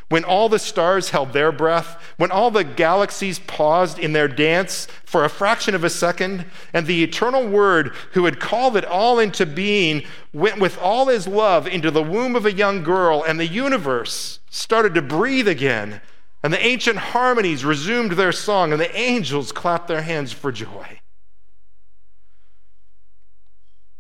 when 0.09 0.23
all 0.23 0.47
the 0.47 0.59
stars 0.59 1.09
held 1.09 1.33
their 1.33 1.51
breath, 1.51 2.01
when 2.15 2.31
all 2.31 2.49
the 2.49 2.63
galaxies 2.63 3.39
paused 3.39 3.99
in 3.99 4.13
their 4.13 4.27
dance 4.27 4.87
for 5.03 5.25
a 5.25 5.29
fraction 5.29 5.75
of 5.75 5.83
a 5.83 5.89
second, 5.89 6.45
and 6.73 6.87
the 6.87 7.03
eternal 7.03 7.47
Word, 7.47 7.89
who 8.13 8.25
had 8.25 8.39
called 8.39 8.77
it 8.77 8.85
all 8.85 9.19
into 9.19 9.45
being, 9.45 10.03
went 10.33 10.59
with 10.59 10.77
all 10.79 11.07
his 11.07 11.27
love 11.27 11.67
into 11.67 11.91
the 11.91 12.03
womb 12.03 12.35
of 12.35 12.45
a 12.45 12.53
young 12.53 12.83
girl, 12.83 13.21
and 13.21 13.39
the 13.39 13.47
universe 13.47 14.39
started 14.49 14.93
to 14.95 15.01
breathe 15.01 15.47
again, 15.47 15.99
and 16.41 16.53
the 16.53 16.65
ancient 16.65 16.97
harmonies 16.97 17.65
resumed 17.65 18.13
their 18.13 18.31
song, 18.31 18.71
and 18.71 18.79
the 18.79 18.95
angels 18.95 19.51
clapped 19.51 19.89
their 19.89 20.03
hands 20.03 20.31
for 20.31 20.53
joy. 20.53 21.01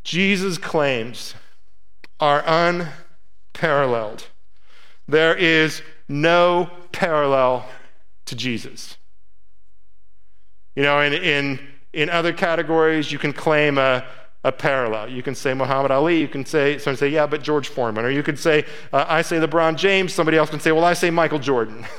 Jesus' 0.05 0.57
claims 0.57 1.35
are 2.21 2.41
unparalleled. 2.47 4.27
There 5.05 5.35
is 5.35 5.81
no 6.07 6.69
parallel 6.91 7.65
to 8.25 8.35
Jesus. 8.35 8.97
You 10.75 10.83
know, 10.83 10.99
in, 11.01 11.13
in, 11.13 11.59
in 11.93 12.09
other 12.09 12.33
categories, 12.33 13.11
you 13.11 13.17
can 13.17 13.33
claim 13.33 13.77
a, 13.77 14.05
a 14.43 14.51
parallel. 14.51 15.09
You 15.09 15.23
can 15.23 15.35
say 15.35 15.53
Muhammad 15.53 15.91
Ali. 15.91 16.19
You 16.19 16.27
can 16.27 16.45
say, 16.45 16.77
someone 16.77 16.97
say, 16.97 17.09
yeah, 17.09 17.25
but 17.25 17.41
George 17.41 17.69
Foreman. 17.69 18.05
Or 18.05 18.11
you 18.11 18.23
could 18.23 18.37
say, 18.37 18.65
uh, 18.93 19.05
I 19.07 19.21
say 19.21 19.37
LeBron 19.37 19.75
James. 19.75 20.13
Somebody 20.13 20.37
else 20.37 20.49
can 20.49 20.59
say, 20.59 20.71
well, 20.71 20.85
I 20.85 20.93
say 20.93 21.09
Michael 21.09 21.39
Jordan. 21.39 21.85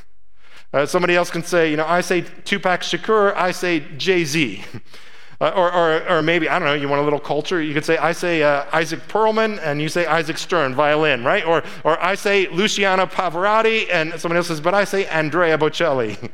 Uh, 0.71 0.85
somebody 0.85 1.17
else 1.17 1.31
can 1.31 1.43
say, 1.43 1.71
you 1.71 1.79
know, 1.79 1.87
I 1.87 2.03
say 2.03 2.21
Tupac 2.45 2.83
Shakur. 2.83 3.35
I 3.35 3.53
say 3.53 3.81
Jay 3.97 4.27
Z. 4.27 4.63
Uh, 5.41 5.51
or, 5.55 5.73
or, 5.73 6.09
or, 6.09 6.23
maybe, 6.23 6.49
I 6.49 6.59
don't 6.59 6.67
know, 6.67 6.75
you 6.75 6.89
want 6.89 7.01
a 7.01 7.05
little 7.05 7.21
culture? 7.21 7.63
You 7.63 7.73
could 7.73 7.85
say, 7.85 7.97
I 7.97 8.11
say 8.11 8.43
uh, 8.43 8.65
Isaac 8.73 9.07
Perlman, 9.07 9.61
and 9.63 9.81
you 9.81 9.89
say 9.89 10.05
Isaac 10.05 10.37
Stern, 10.37 10.75
violin, 10.75 11.23
right? 11.23 11.47
Or, 11.47 11.63
or 11.85 12.03
I 12.03 12.17
say 12.17 12.49
Luciano 12.49 13.07
Pavarotti, 13.07 13.87
and 13.89 14.21
someone 14.21 14.37
else 14.37 14.49
says, 14.49 14.61
but 14.61 14.75
I 14.75 14.83
say 14.83 15.07
Andrea 15.07 15.57
Bocelli. 15.57 16.33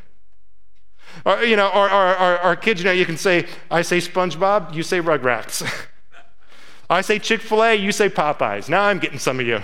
or, 1.26 1.42
you 1.42 1.54
know, 1.54 1.68
or, 1.68 1.90
or, 1.90 2.18
or, 2.18 2.42
or 2.44 2.56
kids, 2.56 2.80
you 2.80 2.86
know, 2.86 2.92
you 2.92 3.04
can 3.04 3.18
say, 3.18 3.46
I 3.70 3.82
say 3.82 3.98
SpongeBob, 3.98 4.74
you 4.74 4.82
say 4.82 5.02
Rugrats. 5.02 5.70
I 6.88 7.02
say 7.02 7.18
Chick 7.18 7.42
fil 7.42 7.62
A, 7.62 7.74
you 7.74 7.92
say 7.92 8.08
Popeyes. 8.08 8.70
Now 8.70 8.84
I'm 8.84 8.98
getting 8.98 9.18
some 9.18 9.38
of 9.38 9.46
you. 9.46 9.60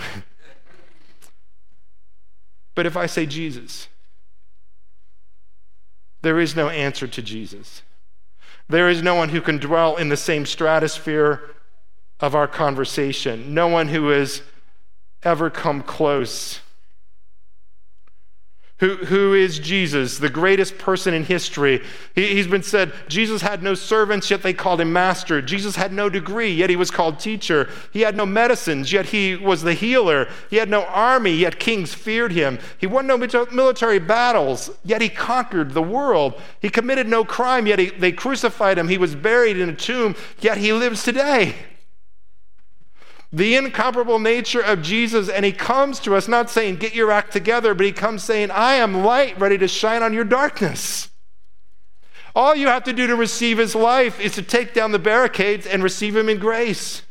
but 2.75 2.85
if 2.85 2.94
I 2.94 3.06
say 3.06 3.25
Jesus, 3.25 3.88
there 6.20 6.38
is 6.38 6.54
no 6.54 6.68
answer 6.68 7.06
to 7.06 7.23
Jesus. 7.23 7.82
There 8.70 8.88
is 8.88 9.02
no 9.02 9.16
one 9.16 9.30
who 9.30 9.40
can 9.40 9.58
dwell 9.58 9.96
in 9.96 10.10
the 10.10 10.16
same 10.16 10.46
stratosphere 10.46 11.42
of 12.20 12.36
our 12.36 12.46
conversation, 12.46 13.52
no 13.52 13.66
one 13.66 13.88
who 13.88 14.08
has 14.10 14.42
ever 15.24 15.50
come 15.50 15.82
close. 15.82 16.60
Who, 18.80 18.96
who 18.96 19.34
is 19.34 19.58
Jesus, 19.58 20.16
the 20.16 20.30
greatest 20.30 20.78
person 20.78 21.12
in 21.12 21.25
history? 21.25 21.82
He, 22.14 22.38
has 22.38 22.46
been 22.46 22.62
said, 22.62 22.94
Jesus 23.08 23.42
had 23.42 23.62
no 23.62 23.75
servants, 23.75 24.30
yet 24.30 24.42
they 24.42 24.54
called 24.54 24.80
him 24.80 24.90
master. 24.90 25.42
Jesus 25.42 25.76
had 25.76 25.92
no 25.92 26.08
degree, 26.08 26.50
yet 26.50 26.70
he 26.70 26.76
was 26.76 26.90
called 26.90 27.20
teacher. 27.20 27.68
He 27.92 28.00
had 28.00 28.16
no 28.16 28.25
medicines, 28.25 28.90
yet 28.90 29.06
he 29.06 29.37
was 29.37 29.62
the 29.62 29.75
healer. 29.75 30.28
He 30.49 30.56
had 30.56 30.70
no 30.70 30.84
army, 30.87 31.32
yet 31.32 31.60
kings 31.60 31.92
feared 31.92 32.32
him. 32.32 32.58
He 32.78 32.87
won 32.87 33.06
no 33.06 33.18
military 33.18 33.99
battles, 33.99 34.70
yet 34.82 35.02
he 35.02 35.10
conquered 35.10 35.72
the 35.72 35.82
world. 35.82 36.40
He 36.62 36.70
committed 36.70 37.06
no 37.06 37.22
crime, 37.22 37.66
yet 37.66 37.78
he, 37.78 37.90
they 37.90 38.12
crucified 38.12 38.78
him. 38.78 38.88
He 38.88 38.96
was 38.96 39.14
buried 39.14 39.58
in 39.58 39.68
a 39.68 39.75
tomb, 39.75 40.16
yet 40.40 40.56
he 40.56 40.72
lives 40.72 41.02
today 41.02 41.54
the 43.32 43.54
incomparable 43.54 44.18
nature 44.18 44.60
of 44.60 44.82
Jesus, 44.82 45.28
and 45.28 45.44
he 45.44 45.52
comes 45.52 46.00
to 46.00 46.16
us 46.16 46.26
not 46.26 46.50
saying, 46.50 46.76
Get 46.76 46.94
your 46.94 47.12
act 47.12 47.32
together, 47.32 47.75
but 47.75 47.87
he 47.87 47.92
comes 47.92 48.25
saying, 48.25 48.50
I 48.50 48.75
am 48.75 49.04
light 49.04 49.38
ready 49.38 49.56
to 49.58 49.68
shine 49.68 50.02
on 50.02 50.12
your 50.12 50.25
darkness. 50.25 51.10
All 52.34 52.54
you 52.54 52.68
have 52.68 52.84
to 52.84 52.92
do 52.92 53.06
to 53.06 53.16
receive 53.16 53.58
his 53.58 53.75
life 53.75 54.20
is 54.20 54.34
to 54.34 54.42
take 54.42 54.75
down 54.75 54.92
the 54.92 54.99
barricades 54.99 55.66
and 55.66 55.82
receive 55.82 56.16
him 56.16 56.28
in 56.28 56.38
grace. 56.38 57.02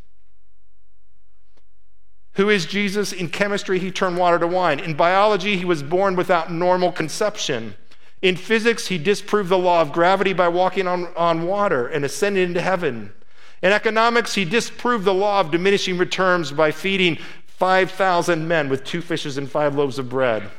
Who 2.33 2.49
is 2.49 2.65
Jesus? 2.65 3.11
In 3.11 3.29
chemistry, 3.29 3.79
he 3.79 3.91
turned 3.91 4.17
water 4.17 4.39
to 4.39 4.47
wine. 4.47 4.79
In 4.79 4.93
biology, 4.93 5.57
he 5.57 5.65
was 5.65 5.83
born 5.83 6.15
without 6.15 6.51
normal 6.51 6.91
conception. 6.91 7.75
In 8.21 8.35
physics, 8.35 8.88
he 8.88 8.97
disproved 8.97 9.49
the 9.49 9.57
law 9.57 9.81
of 9.81 9.91
gravity 9.91 10.33
by 10.33 10.47
walking 10.47 10.88
on, 10.88 11.07
on 11.15 11.45
water 11.45 11.88
and 11.88 12.05
ascending 12.05 12.43
into 12.43 12.61
heaven. 12.61 13.13
In 13.61 13.71
economics, 13.71 14.35
he 14.35 14.45
disproved 14.45 15.05
the 15.05 15.13
law 15.13 15.39
of 15.39 15.51
diminishing 15.51 15.97
returns 15.97 16.51
by 16.51 16.71
feeding 16.71 17.17
5,000 17.47 18.47
men 18.47 18.69
with 18.69 18.83
two 18.83 19.01
fishes 19.01 19.37
and 19.37 19.49
five 19.49 19.75
loaves 19.75 19.99
of 19.99 20.09
bread. 20.09 20.49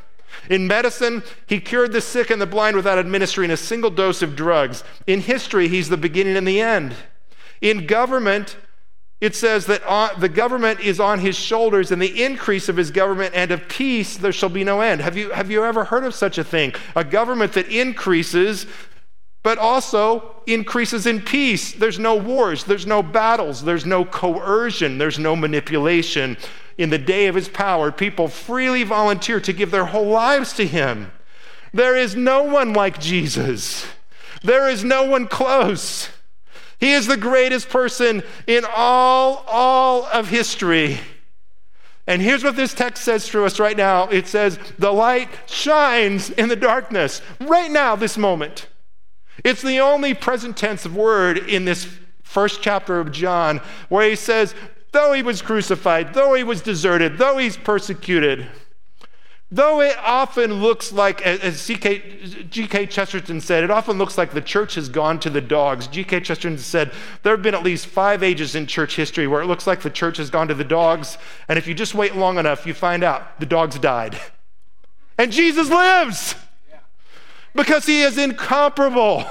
In 0.48 0.66
medicine, 0.66 1.22
he 1.46 1.60
cured 1.60 1.92
the 1.92 2.00
sick 2.00 2.30
and 2.30 2.40
the 2.40 2.46
blind 2.46 2.76
without 2.76 2.98
administering 2.98 3.50
a 3.50 3.56
single 3.56 3.90
dose 3.90 4.22
of 4.22 4.36
drugs. 4.36 4.84
In 5.06 5.20
history, 5.20 5.68
he's 5.68 5.88
the 5.88 5.96
beginning 5.96 6.36
and 6.36 6.46
the 6.46 6.60
end. 6.60 6.94
In 7.60 7.86
government, 7.86 8.56
it 9.20 9.34
says 9.34 9.66
that 9.66 9.82
uh, 9.86 10.14
the 10.18 10.30
government 10.30 10.80
is 10.80 10.98
on 10.98 11.18
his 11.18 11.36
shoulders 11.36 11.90
and 11.90 12.00
the 12.00 12.22
increase 12.22 12.70
of 12.70 12.76
his 12.76 12.90
government 12.90 13.34
and 13.34 13.50
of 13.50 13.68
peace 13.68 14.16
there 14.16 14.32
shall 14.32 14.48
be 14.48 14.64
no 14.64 14.80
end. 14.80 15.02
Have 15.02 15.16
you, 15.16 15.30
have 15.30 15.50
you 15.50 15.62
ever 15.64 15.84
heard 15.84 16.04
of 16.04 16.14
such 16.14 16.38
a 16.38 16.44
thing? 16.44 16.72
A 16.96 17.04
government 17.04 17.52
that 17.52 17.68
increases 17.68 18.66
but 19.42 19.58
also 19.58 20.34
increases 20.46 21.06
in 21.06 21.20
peace. 21.20 21.72
There's 21.72 21.98
no 21.98 22.14
wars, 22.14 22.64
there's 22.64 22.86
no 22.86 23.02
battles, 23.02 23.64
there's 23.64 23.86
no 23.86 24.04
coercion, 24.04 24.98
there's 24.98 25.18
no 25.18 25.34
manipulation. 25.34 26.36
In 26.76 26.90
the 26.90 26.98
day 26.98 27.26
of 27.26 27.34
his 27.34 27.48
power, 27.48 27.92
people 27.92 28.28
freely 28.28 28.84
volunteer 28.84 29.40
to 29.40 29.52
give 29.52 29.70
their 29.70 29.86
whole 29.86 30.08
lives 30.08 30.52
to 30.54 30.66
him. 30.66 31.12
There 31.72 31.96
is 31.96 32.16
no 32.16 32.42
one 32.42 32.72
like 32.72 33.00
Jesus. 33.00 33.86
There 34.42 34.68
is 34.68 34.82
no 34.82 35.04
one 35.04 35.26
close. 35.26 36.08
He 36.78 36.92
is 36.92 37.06
the 37.06 37.18
greatest 37.18 37.68
person 37.68 38.22
in 38.46 38.64
all, 38.74 39.44
all 39.46 40.06
of 40.06 40.28
history. 40.28 40.98
And 42.06 42.22
here's 42.22 42.42
what 42.42 42.56
this 42.56 42.74
text 42.74 43.04
says 43.04 43.28
to 43.28 43.44
us 43.44 43.60
right 43.60 43.76
now 43.76 44.08
it 44.08 44.26
says, 44.26 44.58
The 44.78 44.92
light 44.92 45.28
shines 45.46 46.30
in 46.30 46.48
the 46.48 46.56
darkness, 46.56 47.20
right 47.40 47.70
now, 47.70 47.94
this 47.96 48.16
moment. 48.16 48.66
It's 49.44 49.62
the 49.62 49.80
only 49.80 50.14
present 50.14 50.56
tense 50.56 50.86
word 50.86 51.38
in 51.38 51.64
this 51.64 51.88
first 52.22 52.62
chapter 52.62 53.00
of 53.00 53.12
John 53.12 53.60
where 53.88 54.08
he 54.08 54.16
says, 54.16 54.54
Though 54.92 55.12
he 55.12 55.22
was 55.22 55.42
crucified, 55.42 56.14
though 56.14 56.34
he 56.34 56.42
was 56.42 56.62
deserted, 56.62 57.18
though 57.18 57.38
he's 57.38 57.56
persecuted, 57.56 58.48
Though 59.52 59.80
it 59.80 59.96
often 59.98 60.54
looks 60.54 60.92
like, 60.92 61.22
as 61.22 61.66
G.K. 61.66 62.86
Chesterton 62.86 63.40
said, 63.40 63.64
it 63.64 63.70
often 63.70 63.98
looks 63.98 64.16
like 64.16 64.30
the 64.30 64.40
church 64.40 64.76
has 64.76 64.88
gone 64.88 65.18
to 65.20 65.30
the 65.30 65.40
dogs. 65.40 65.88
G.K. 65.88 66.20
Chesterton 66.20 66.56
said 66.56 66.92
there 67.24 67.32
have 67.34 67.42
been 67.42 67.56
at 67.56 67.64
least 67.64 67.86
five 67.86 68.22
ages 68.22 68.54
in 68.54 68.68
church 68.68 68.94
history 68.94 69.26
where 69.26 69.42
it 69.42 69.46
looks 69.46 69.66
like 69.66 69.82
the 69.82 69.90
church 69.90 70.18
has 70.18 70.30
gone 70.30 70.46
to 70.46 70.54
the 70.54 70.62
dogs. 70.62 71.18
And 71.48 71.58
if 71.58 71.66
you 71.66 71.74
just 71.74 71.96
wait 71.96 72.14
long 72.14 72.38
enough, 72.38 72.64
you 72.64 72.74
find 72.74 73.02
out 73.02 73.40
the 73.40 73.46
dogs 73.46 73.76
died. 73.76 74.20
And 75.18 75.32
Jesus 75.32 75.68
lives 75.68 76.36
because 77.54 77.86
he 77.86 78.02
is 78.02 78.18
incomparable. 78.18 79.24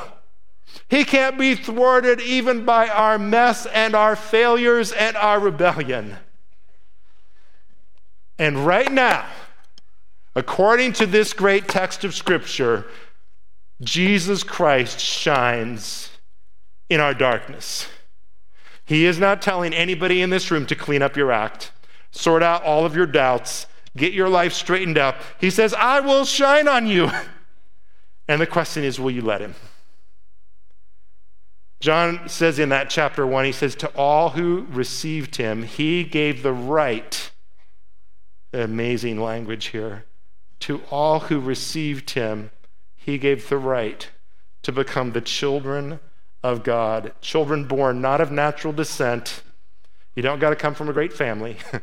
He 0.87 1.03
can't 1.03 1.37
be 1.37 1.55
thwarted 1.55 2.21
even 2.21 2.65
by 2.65 2.87
our 2.87 3.17
mess 3.17 3.65
and 3.67 3.95
our 3.95 4.15
failures 4.15 4.91
and 4.91 5.15
our 5.17 5.39
rebellion. 5.39 6.17
And 8.37 8.65
right 8.65 8.91
now, 8.91 9.25
According 10.35 10.93
to 10.93 11.05
this 11.05 11.33
great 11.33 11.67
text 11.67 12.03
of 12.03 12.13
Scripture, 12.15 12.85
Jesus 13.81 14.43
Christ 14.43 14.99
shines 14.99 16.11
in 16.89 16.99
our 16.99 17.13
darkness. 17.13 17.89
He 18.85 19.05
is 19.05 19.19
not 19.19 19.41
telling 19.41 19.73
anybody 19.73 20.21
in 20.21 20.29
this 20.29 20.49
room 20.49 20.65
to 20.67 20.75
clean 20.75 21.01
up 21.01 21.17
your 21.17 21.31
act, 21.31 21.71
sort 22.11 22.41
out 22.41 22.63
all 22.63 22.85
of 22.85 22.95
your 22.95 23.05
doubts, 23.05 23.65
get 23.97 24.13
your 24.13 24.29
life 24.29 24.53
straightened 24.53 24.97
up. 24.97 25.17
He 25.41 25.49
says, 25.49 25.73
I 25.73 25.99
will 25.99 26.25
shine 26.25 26.67
on 26.67 26.87
you. 26.87 27.11
And 28.29 28.39
the 28.39 28.47
question 28.47 28.85
is, 28.85 28.97
will 28.97 29.11
you 29.11 29.21
let 29.21 29.41
him? 29.41 29.55
John 31.81 32.29
says 32.29 32.59
in 32.59 32.69
that 32.69 32.89
chapter 32.89 33.27
1, 33.27 33.43
he 33.43 33.51
says, 33.51 33.75
To 33.75 33.89
all 33.89 34.29
who 34.29 34.67
received 34.69 35.35
him, 35.35 35.63
he 35.63 36.05
gave 36.05 36.43
the 36.43 36.53
right. 36.53 37.31
Amazing 38.53 39.19
language 39.19 39.67
here 39.67 40.05
to 40.59 40.81
all 40.91 41.21
who 41.21 41.39
received 41.39 42.11
him, 42.11 42.51
he 42.95 43.17
gave 43.17 43.49
the 43.49 43.57
right 43.57 44.09
to 44.61 44.71
become 44.71 45.11
the 45.11 45.21
children 45.21 45.99
of 46.43 46.63
God. 46.63 47.13
Children 47.21 47.65
born 47.65 48.01
not 48.01 48.21
of 48.21 48.31
natural 48.31 48.73
descent. 48.73 49.41
You 50.15 50.21
don't 50.21 50.39
got 50.39 50.49
to 50.49 50.55
come 50.55 50.73
from 50.73 50.89
a 50.89 50.93
great 50.93 51.13
family. 51.13 51.57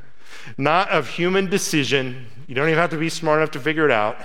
not 0.59 0.91
of 0.91 1.09
human 1.09 1.49
decision. 1.49 2.27
You 2.47 2.55
don't 2.55 2.69
even 2.69 2.79
have 2.79 2.91
to 2.91 2.99
be 2.99 3.09
smart 3.09 3.39
enough 3.39 3.53
to 3.53 3.61
figure 3.61 3.87
it 3.87 3.91
out. 3.91 4.19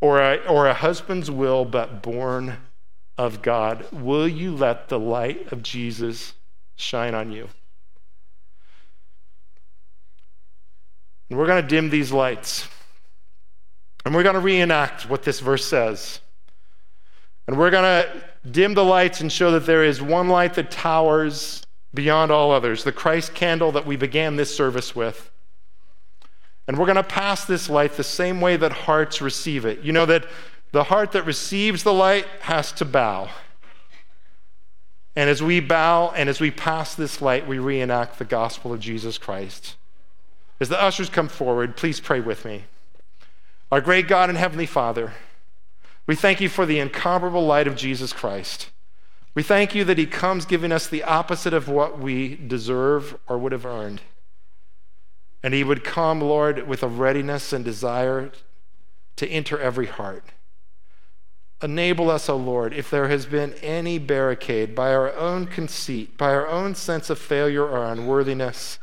Or 0.00 0.20
a, 0.20 0.36
or 0.46 0.66
a 0.66 0.74
husband's 0.74 1.30
will, 1.30 1.64
but 1.64 2.02
born 2.02 2.58
of 3.16 3.42
God. 3.42 3.86
Will 3.92 4.28
you 4.28 4.54
let 4.54 4.88
the 4.88 4.98
light 4.98 5.52
of 5.52 5.62
Jesus 5.62 6.34
shine 6.76 7.14
on 7.14 7.32
you? 7.32 7.48
And 11.28 11.38
we're 11.38 11.46
going 11.46 11.62
to 11.62 11.68
dim 11.68 11.90
these 11.90 12.12
lights. 12.12 12.68
And 14.04 14.14
we're 14.14 14.22
going 14.22 14.34
to 14.34 14.40
reenact 14.40 15.08
what 15.08 15.24
this 15.24 15.40
verse 15.40 15.64
says. 15.64 16.20
And 17.46 17.58
we're 17.58 17.70
going 17.70 18.04
to 18.04 18.22
dim 18.48 18.74
the 18.74 18.84
lights 18.84 19.20
and 19.20 19.32
show 19.32 19.50
that 19.52 19.66
there 19.66 19.84
is 19.84 20.00
one 20.00 20.28
light 20.28 20.54
that 20.54 20.70
towers 20.70 21.62
beyond 21.94 22.30
all 22.30 22.52
others, 22.52 22.84
the 22.84 22.92
Christ 22.92 23.34
candle 23.34 23.72
that 23.72 23.86
we 23.86 23.96
began 23.96 24.36
this 24.36 24.54
service 24.54 24.94
with. 24.94 25.30
And 26.66 26.78
we're 26.78 26.86
going 26.86 26.96
to 26.96 27.02
pass 27.02 27.44
this 27.44 27.70
light 27.70 27.92
the 27.92 28.04
same 28.04 28.40
way 28.40 28.56
that 28.56 28.72
hearts 28.72 29.20
receive 29.20 29.64
it. 29.64 29.80
You 29.80 29.92
know 29.92 30.06
that 30.06 30.26
the 30.72 30.84
heart 30.84 31.12
that 31.12 31.24
receives 31.24 31.82
the 31.82 31.92
light 31.92 32.26
has 32.40 32.72
to 32.72 32.84
bow. 32.84 33.30
And 35.14 35.30
as 35.30 35.42
we 35.42 35.60
bow 35.60 36.10
and 36.10 36.28
as 36.28 36.40
we 36.40 36.50
pass 36.50 36.94
this 36.94 37.22
light, 37.22 37.46
we 37.46 37.58
reenact 37.58 38.18
the 38.18 38.24
gospel 38.24 38.72
of 38.72 38.80
Jesus 38.80 39.16
Christ. 39.16 39.76
As 40.60 40.68
the 40.68 40.80
ushers 40.80 41.08
come 41.08 41.28
forward, 41.28 41.76
please 41.76 42.00
pray 42.00 42.20
with 42.20 42.44
me. 42.44 42.64
Our 43.70 43.80
great 43.80 44.08
God 44.08 44.28
and 44.28 44.38
Heavenly 44.38 44.66
Father, 44.66 45.14
we 46.06 46.14
thank 46.14 46.40
you 46.40 46.48
for 46.48 46.66
the 46.66 46.78
incomparable 46.78 47.44
light 47.44 47.66
of 47.66 47.76
Jesus 47.76 48.12
Christ. 48.12 48.70
We 49.34 49.42
thank 49.42 49.74
you 49.74 49.84
that 49.84 49.98
He 49.98 50.06
comes 50.06 50.46
giving 50.46 50.72
us 50.72 50.86
the 50.86 51.02
opposite 51.02 51.52
of 51.52 51.68
what 51.68 51.98
we 51.98 52.36
deserve 52.36 53.18
or 53.26 53.38
would 53.38 53.52
have 53.52 53.66
earned. 53.66 54.02
And 55.42 55.54
He 55.54 55.64
would 55.64 55.84
come, 55.84 56.20
Lord, 56.20 56.66
with 56.66 56.82
a 56.82 56.88
readiness 56.88 57.52
and 57.52 57.64
desire 57.64 58.30
to 59.16 59.28
enter 59.28 59.58
every 59.58 59.86
heart. 59.86 60.24
Enable 61.62 62.10
us, 62.10 62.28
O 62.28 62.34
oh 62.34 62.36
Lord, 62.36 62.74
if 62.74 62.90
there 62.90 63.08
has 63.08 63.24
been 63.24 63.54
any 63.62 63.98
barricade 63.98 64.74
by 64.74 64.92
our 64.92 65.14
own 65.14 65.46
conceit, 65.46 66.18
by 66.18 66.34
our 66.34 66.46
own 66.46 66.74
sense 66.74 67.08
of 67.08 67.18
failure 67.18 67.64
or 67.64 67.84
unworthiness 67.84 68.78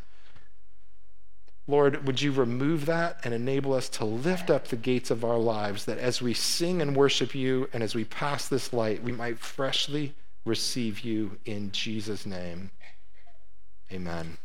Lord, 1.68 2.06
would 2.06 2.22
you 2.22 2.32
remove 2.34 2.86
that 2.88 3.20
and 3.24 3.34
enable 3.34 3.74
us 3.74 3.88
to 3.90 4.06
lift 4.06 4.50
up 4.50 4.68
the 4.68 4.76
gates 4.76 5.10
of 5.10 5.24
our 5.24 5.38
lives 5.38 5.86
that 5.86 5.98
as 5.98 6.22
we 6.22 6.34
sing 6.34 6.82
and 6.82 6.96
worship 6.96 7.34
you 7.34 7.70
and 7.72 7.82
as 7.82 7.96
we 7.96 8.04
pass 8.04 8.50
this 8.50 8.74
light, 8.74 9.02
we 9.02 9.14
might 9.14 9.40
freshly 9.40 10.14
receive 10.44 11.02
you 11.02 11.38
in 11.46 11.72
Jesus' 11.72 12.26
name. 12.26 12.72
Amen. 13.92 14.38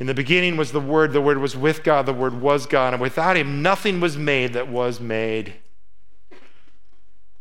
In 0.00 0.06
the 0.06 0.14
beginning 0.14 0.56
was 0.56 0.72
the 0.72 0.80
Word, 0.80 1.12
the 1.12 1.20
Word 1.20 1.38
was 1.38 1.54
with 1.54 1.82
God, 1.82 2.06
the 2.06 2.14
Word 2.14 2.40
was 2.40 2.64
God, 2.64 2.94
and 2.94 3.02
without 3.02 3.36
Him 3.36 3.60
nothing 3.60 4.00
was 4.00 4.16
made 4.16 4.54
that 4.54 4.66
was 4.66 4.98
made. 4.98 5.56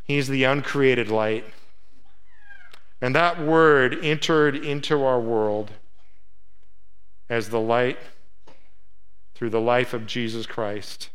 He's 0.04 0.28
the 0.28 0.44
uncreated 0.44 1.10
light. 1.10 1.46
And 3.00 3.16
that 3.16 3.42
Word 3.42 4.04
entered 4.04 4.58
into 4.58 5.02
our 5.06 5.22
world 5.22 5.72
as 7.30 7.48
the 7.48 7.62
light 7.62 7.98
through 9.36 9.52
the 9.52 9.62
life 9.62 9.94
of 9.94 10.06
Jesus 10.06 10.46
Christ. 10.46 11.12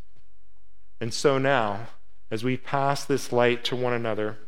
And 0.98 1.12
so 1.12 1.36
now, 1.36 1.88
as 2.30 2.42
we 2.42 2.56
pass 2.56 3.04
this 3.04 3.32
light 3.32 3.64
to 3.64 3.76
one 3.76 3.92
another, 3.92 4.38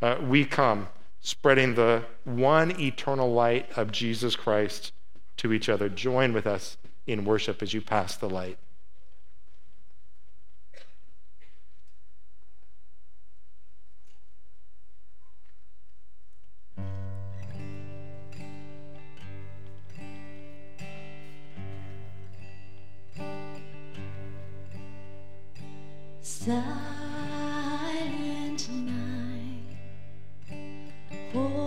uh, 0.00 0.16
we 0.26 0.46
come 0.46 0.88
spreading 1.20 1.74
the 1.74 2.04
one 2.24 2.80
eternal 2.80 3.30
light 3.30 3.68
of 3.76 3.92
Jesus 3.92 4.36
Christ 4.36 4.93
to 5.36 5.52
each 5.52 5.68
other. 5.68 5.88
Join 5.88 6.32
with 6.32 6.46
us 6.46 6.76
in 7.06 7.24
worship 7.24 7.62
as 7.62 7.74
you 7.74 7.80
pass 7.80 8.16
the 8.16 8.28
light. 8.28 8.58
Silent 26.46 26.68
night, 28.68 29.78
holy 31.32 31.63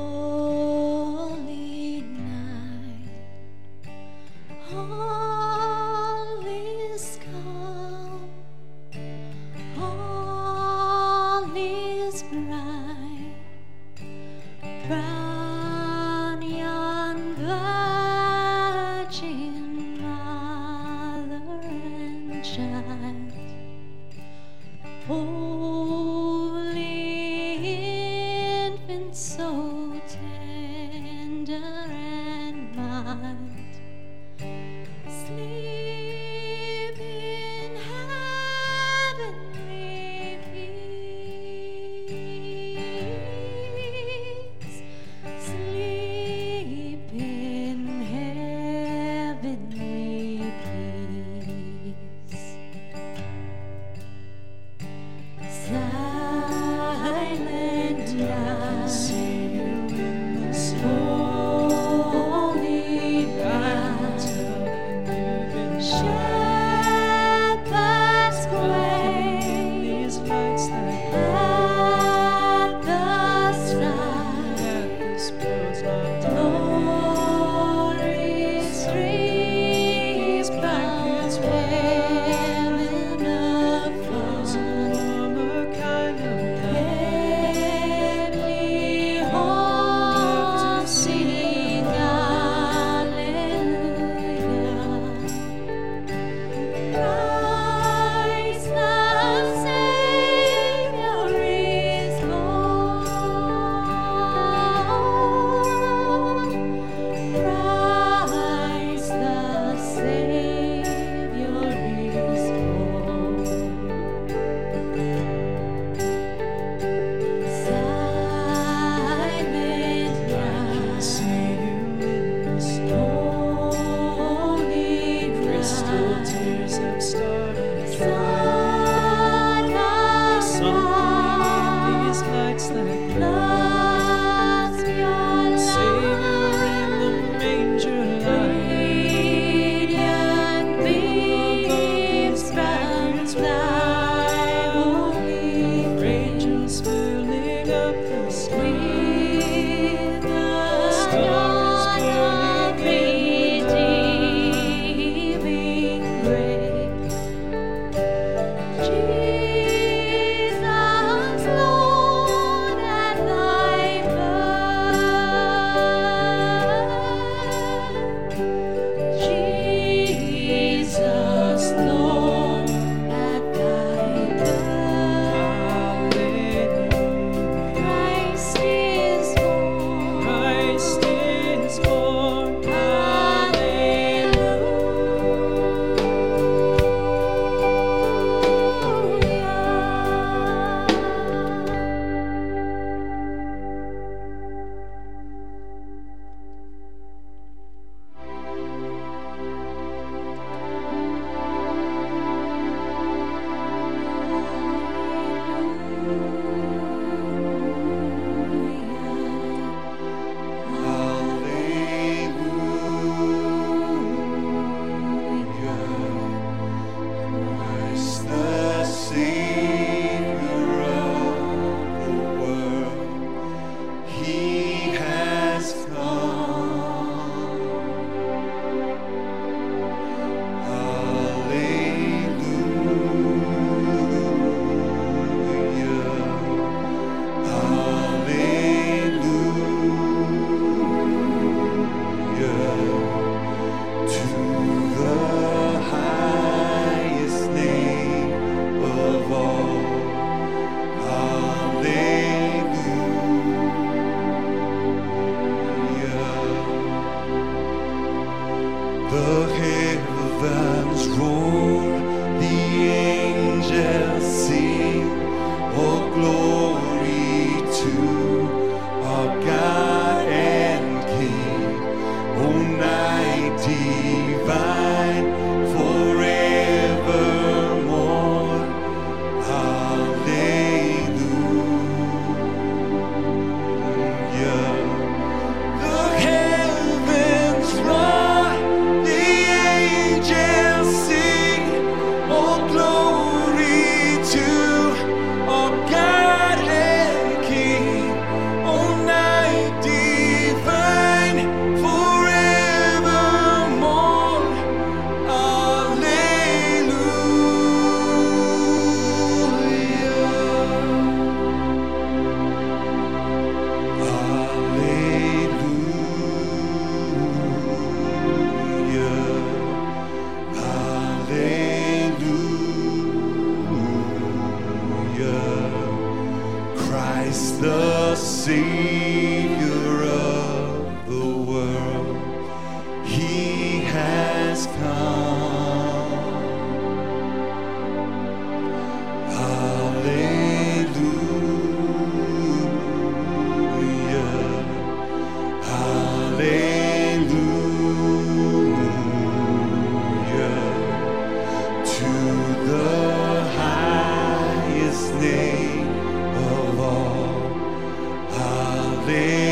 Hallelujah. 359.07 359.46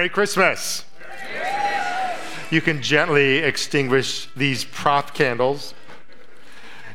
Merry 0.00 0.08
Christmas. 0.08 0.86
You 2.50 2.62
can 2.62 2.80
gently 2.80 3.36
extinguish 3.36 4.28
these 4.34 4.64
prop 4.64 5.12
candles 5.12 5.74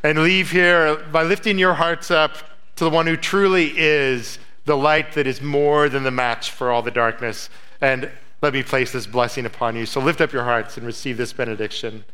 and 0.02 0.24
leave 0.24 0.50
here 0.50 0.96
by 1.12 1.22
lifting 1.22 1.60
your 1.60 1.76
hearts 1.76 2.10
up 2.10 2.34
to 2.78 2.84
the 2.84 2.90
one 2.90 3.06
who 3.06 3.16
truly 3.16 3.72
is 3.78 4.40
the 4.66 4.76
light 4.76 5.12
that 5.12 5.28
is 5.28 5.40
more 5.40 5.88
than 5.88 6.02
the 6.02 6.10
match 6.10 6.50
for 6.50 6.72
all 6.72 6.82
the 6.82 6.90
darkness. 6.90 7.52
And 7.80 8.10
let 8.42 8.54
me 8.54 8.64
place 8.64 8.92
this 8.92 9.06
blessing 9.06 9.46
upon 9.46 9.76
you. 9.76 9.86
So 9.86 10.02
lift 10.02 10.20
up 10.20 10.34
your 10.34 10.46
hearts 10.46 10.76
and 10.76 10.84
receive 10.84 11.16
this 11.16 11.32
benediction. 11.32 12.06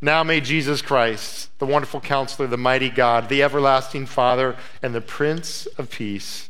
Now 0.00 0.22
may 0.22 0.40
Jesus 0.40 0.82
Christ, 0.82 1.50
the 1.58 1.66
wonderful 1.66 2.00
counselor, 2.00 2.46
the 2.46 2.56
mighty 2.56 2.90
God, 2.90 3.28
the 3.28 3.42
everlasting 3.42 4.06
Father, 4.06 4.54
and 4.84 4.94
the 4.94 5.00
Prince 5.00 5.66
of 5.78 5.90
Peace, 5.90 6.48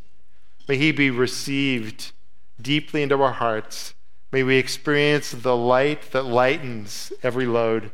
may 0.68 0.77
he 0.77 0.92
be 0.92 1.09
received 1.09 2.12
deeply 2.61 3.03
into 3.03 3.21
our 3.23 3.33
hearts. 3.33 3.94
May 4.33 4.42
we 4.42 4.57
experience 4.57 5.31
the 5.31 5.57
light 5.57 6.12
that 6.12 6.25
lightens 6.25 7.12
every 7.23 7.47
load. 7.47 7.90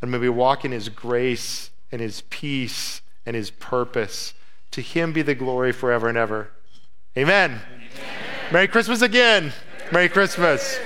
And 0.00 0.10
may 0.10 0.18
we 0.18 0.28
walk 0.28 0.64
in 0.64 0.72
his 0.72 0.88
grace 0.88 1.70
and 1.90 2.00
his 2.00 2.22
peace 2.30 3.02
and 3.26 3.36
his 3.36 3.50
purpose. 3.50 4.34
To 4.72 4.80
him 4.80 5.12
be 5.12 5.22
the 5.22 5.34
glory 5.34 5.72
forever 5.72 6.08
and 6.08 6.18
ever. 6.18 6.50
Amen. 7.16 7.60
Merry 8.50 8.68
Christmas 8.68 9.02
again. 9.02 9.52
Merry 9.90 10.08
Christmas. 10.08 10.78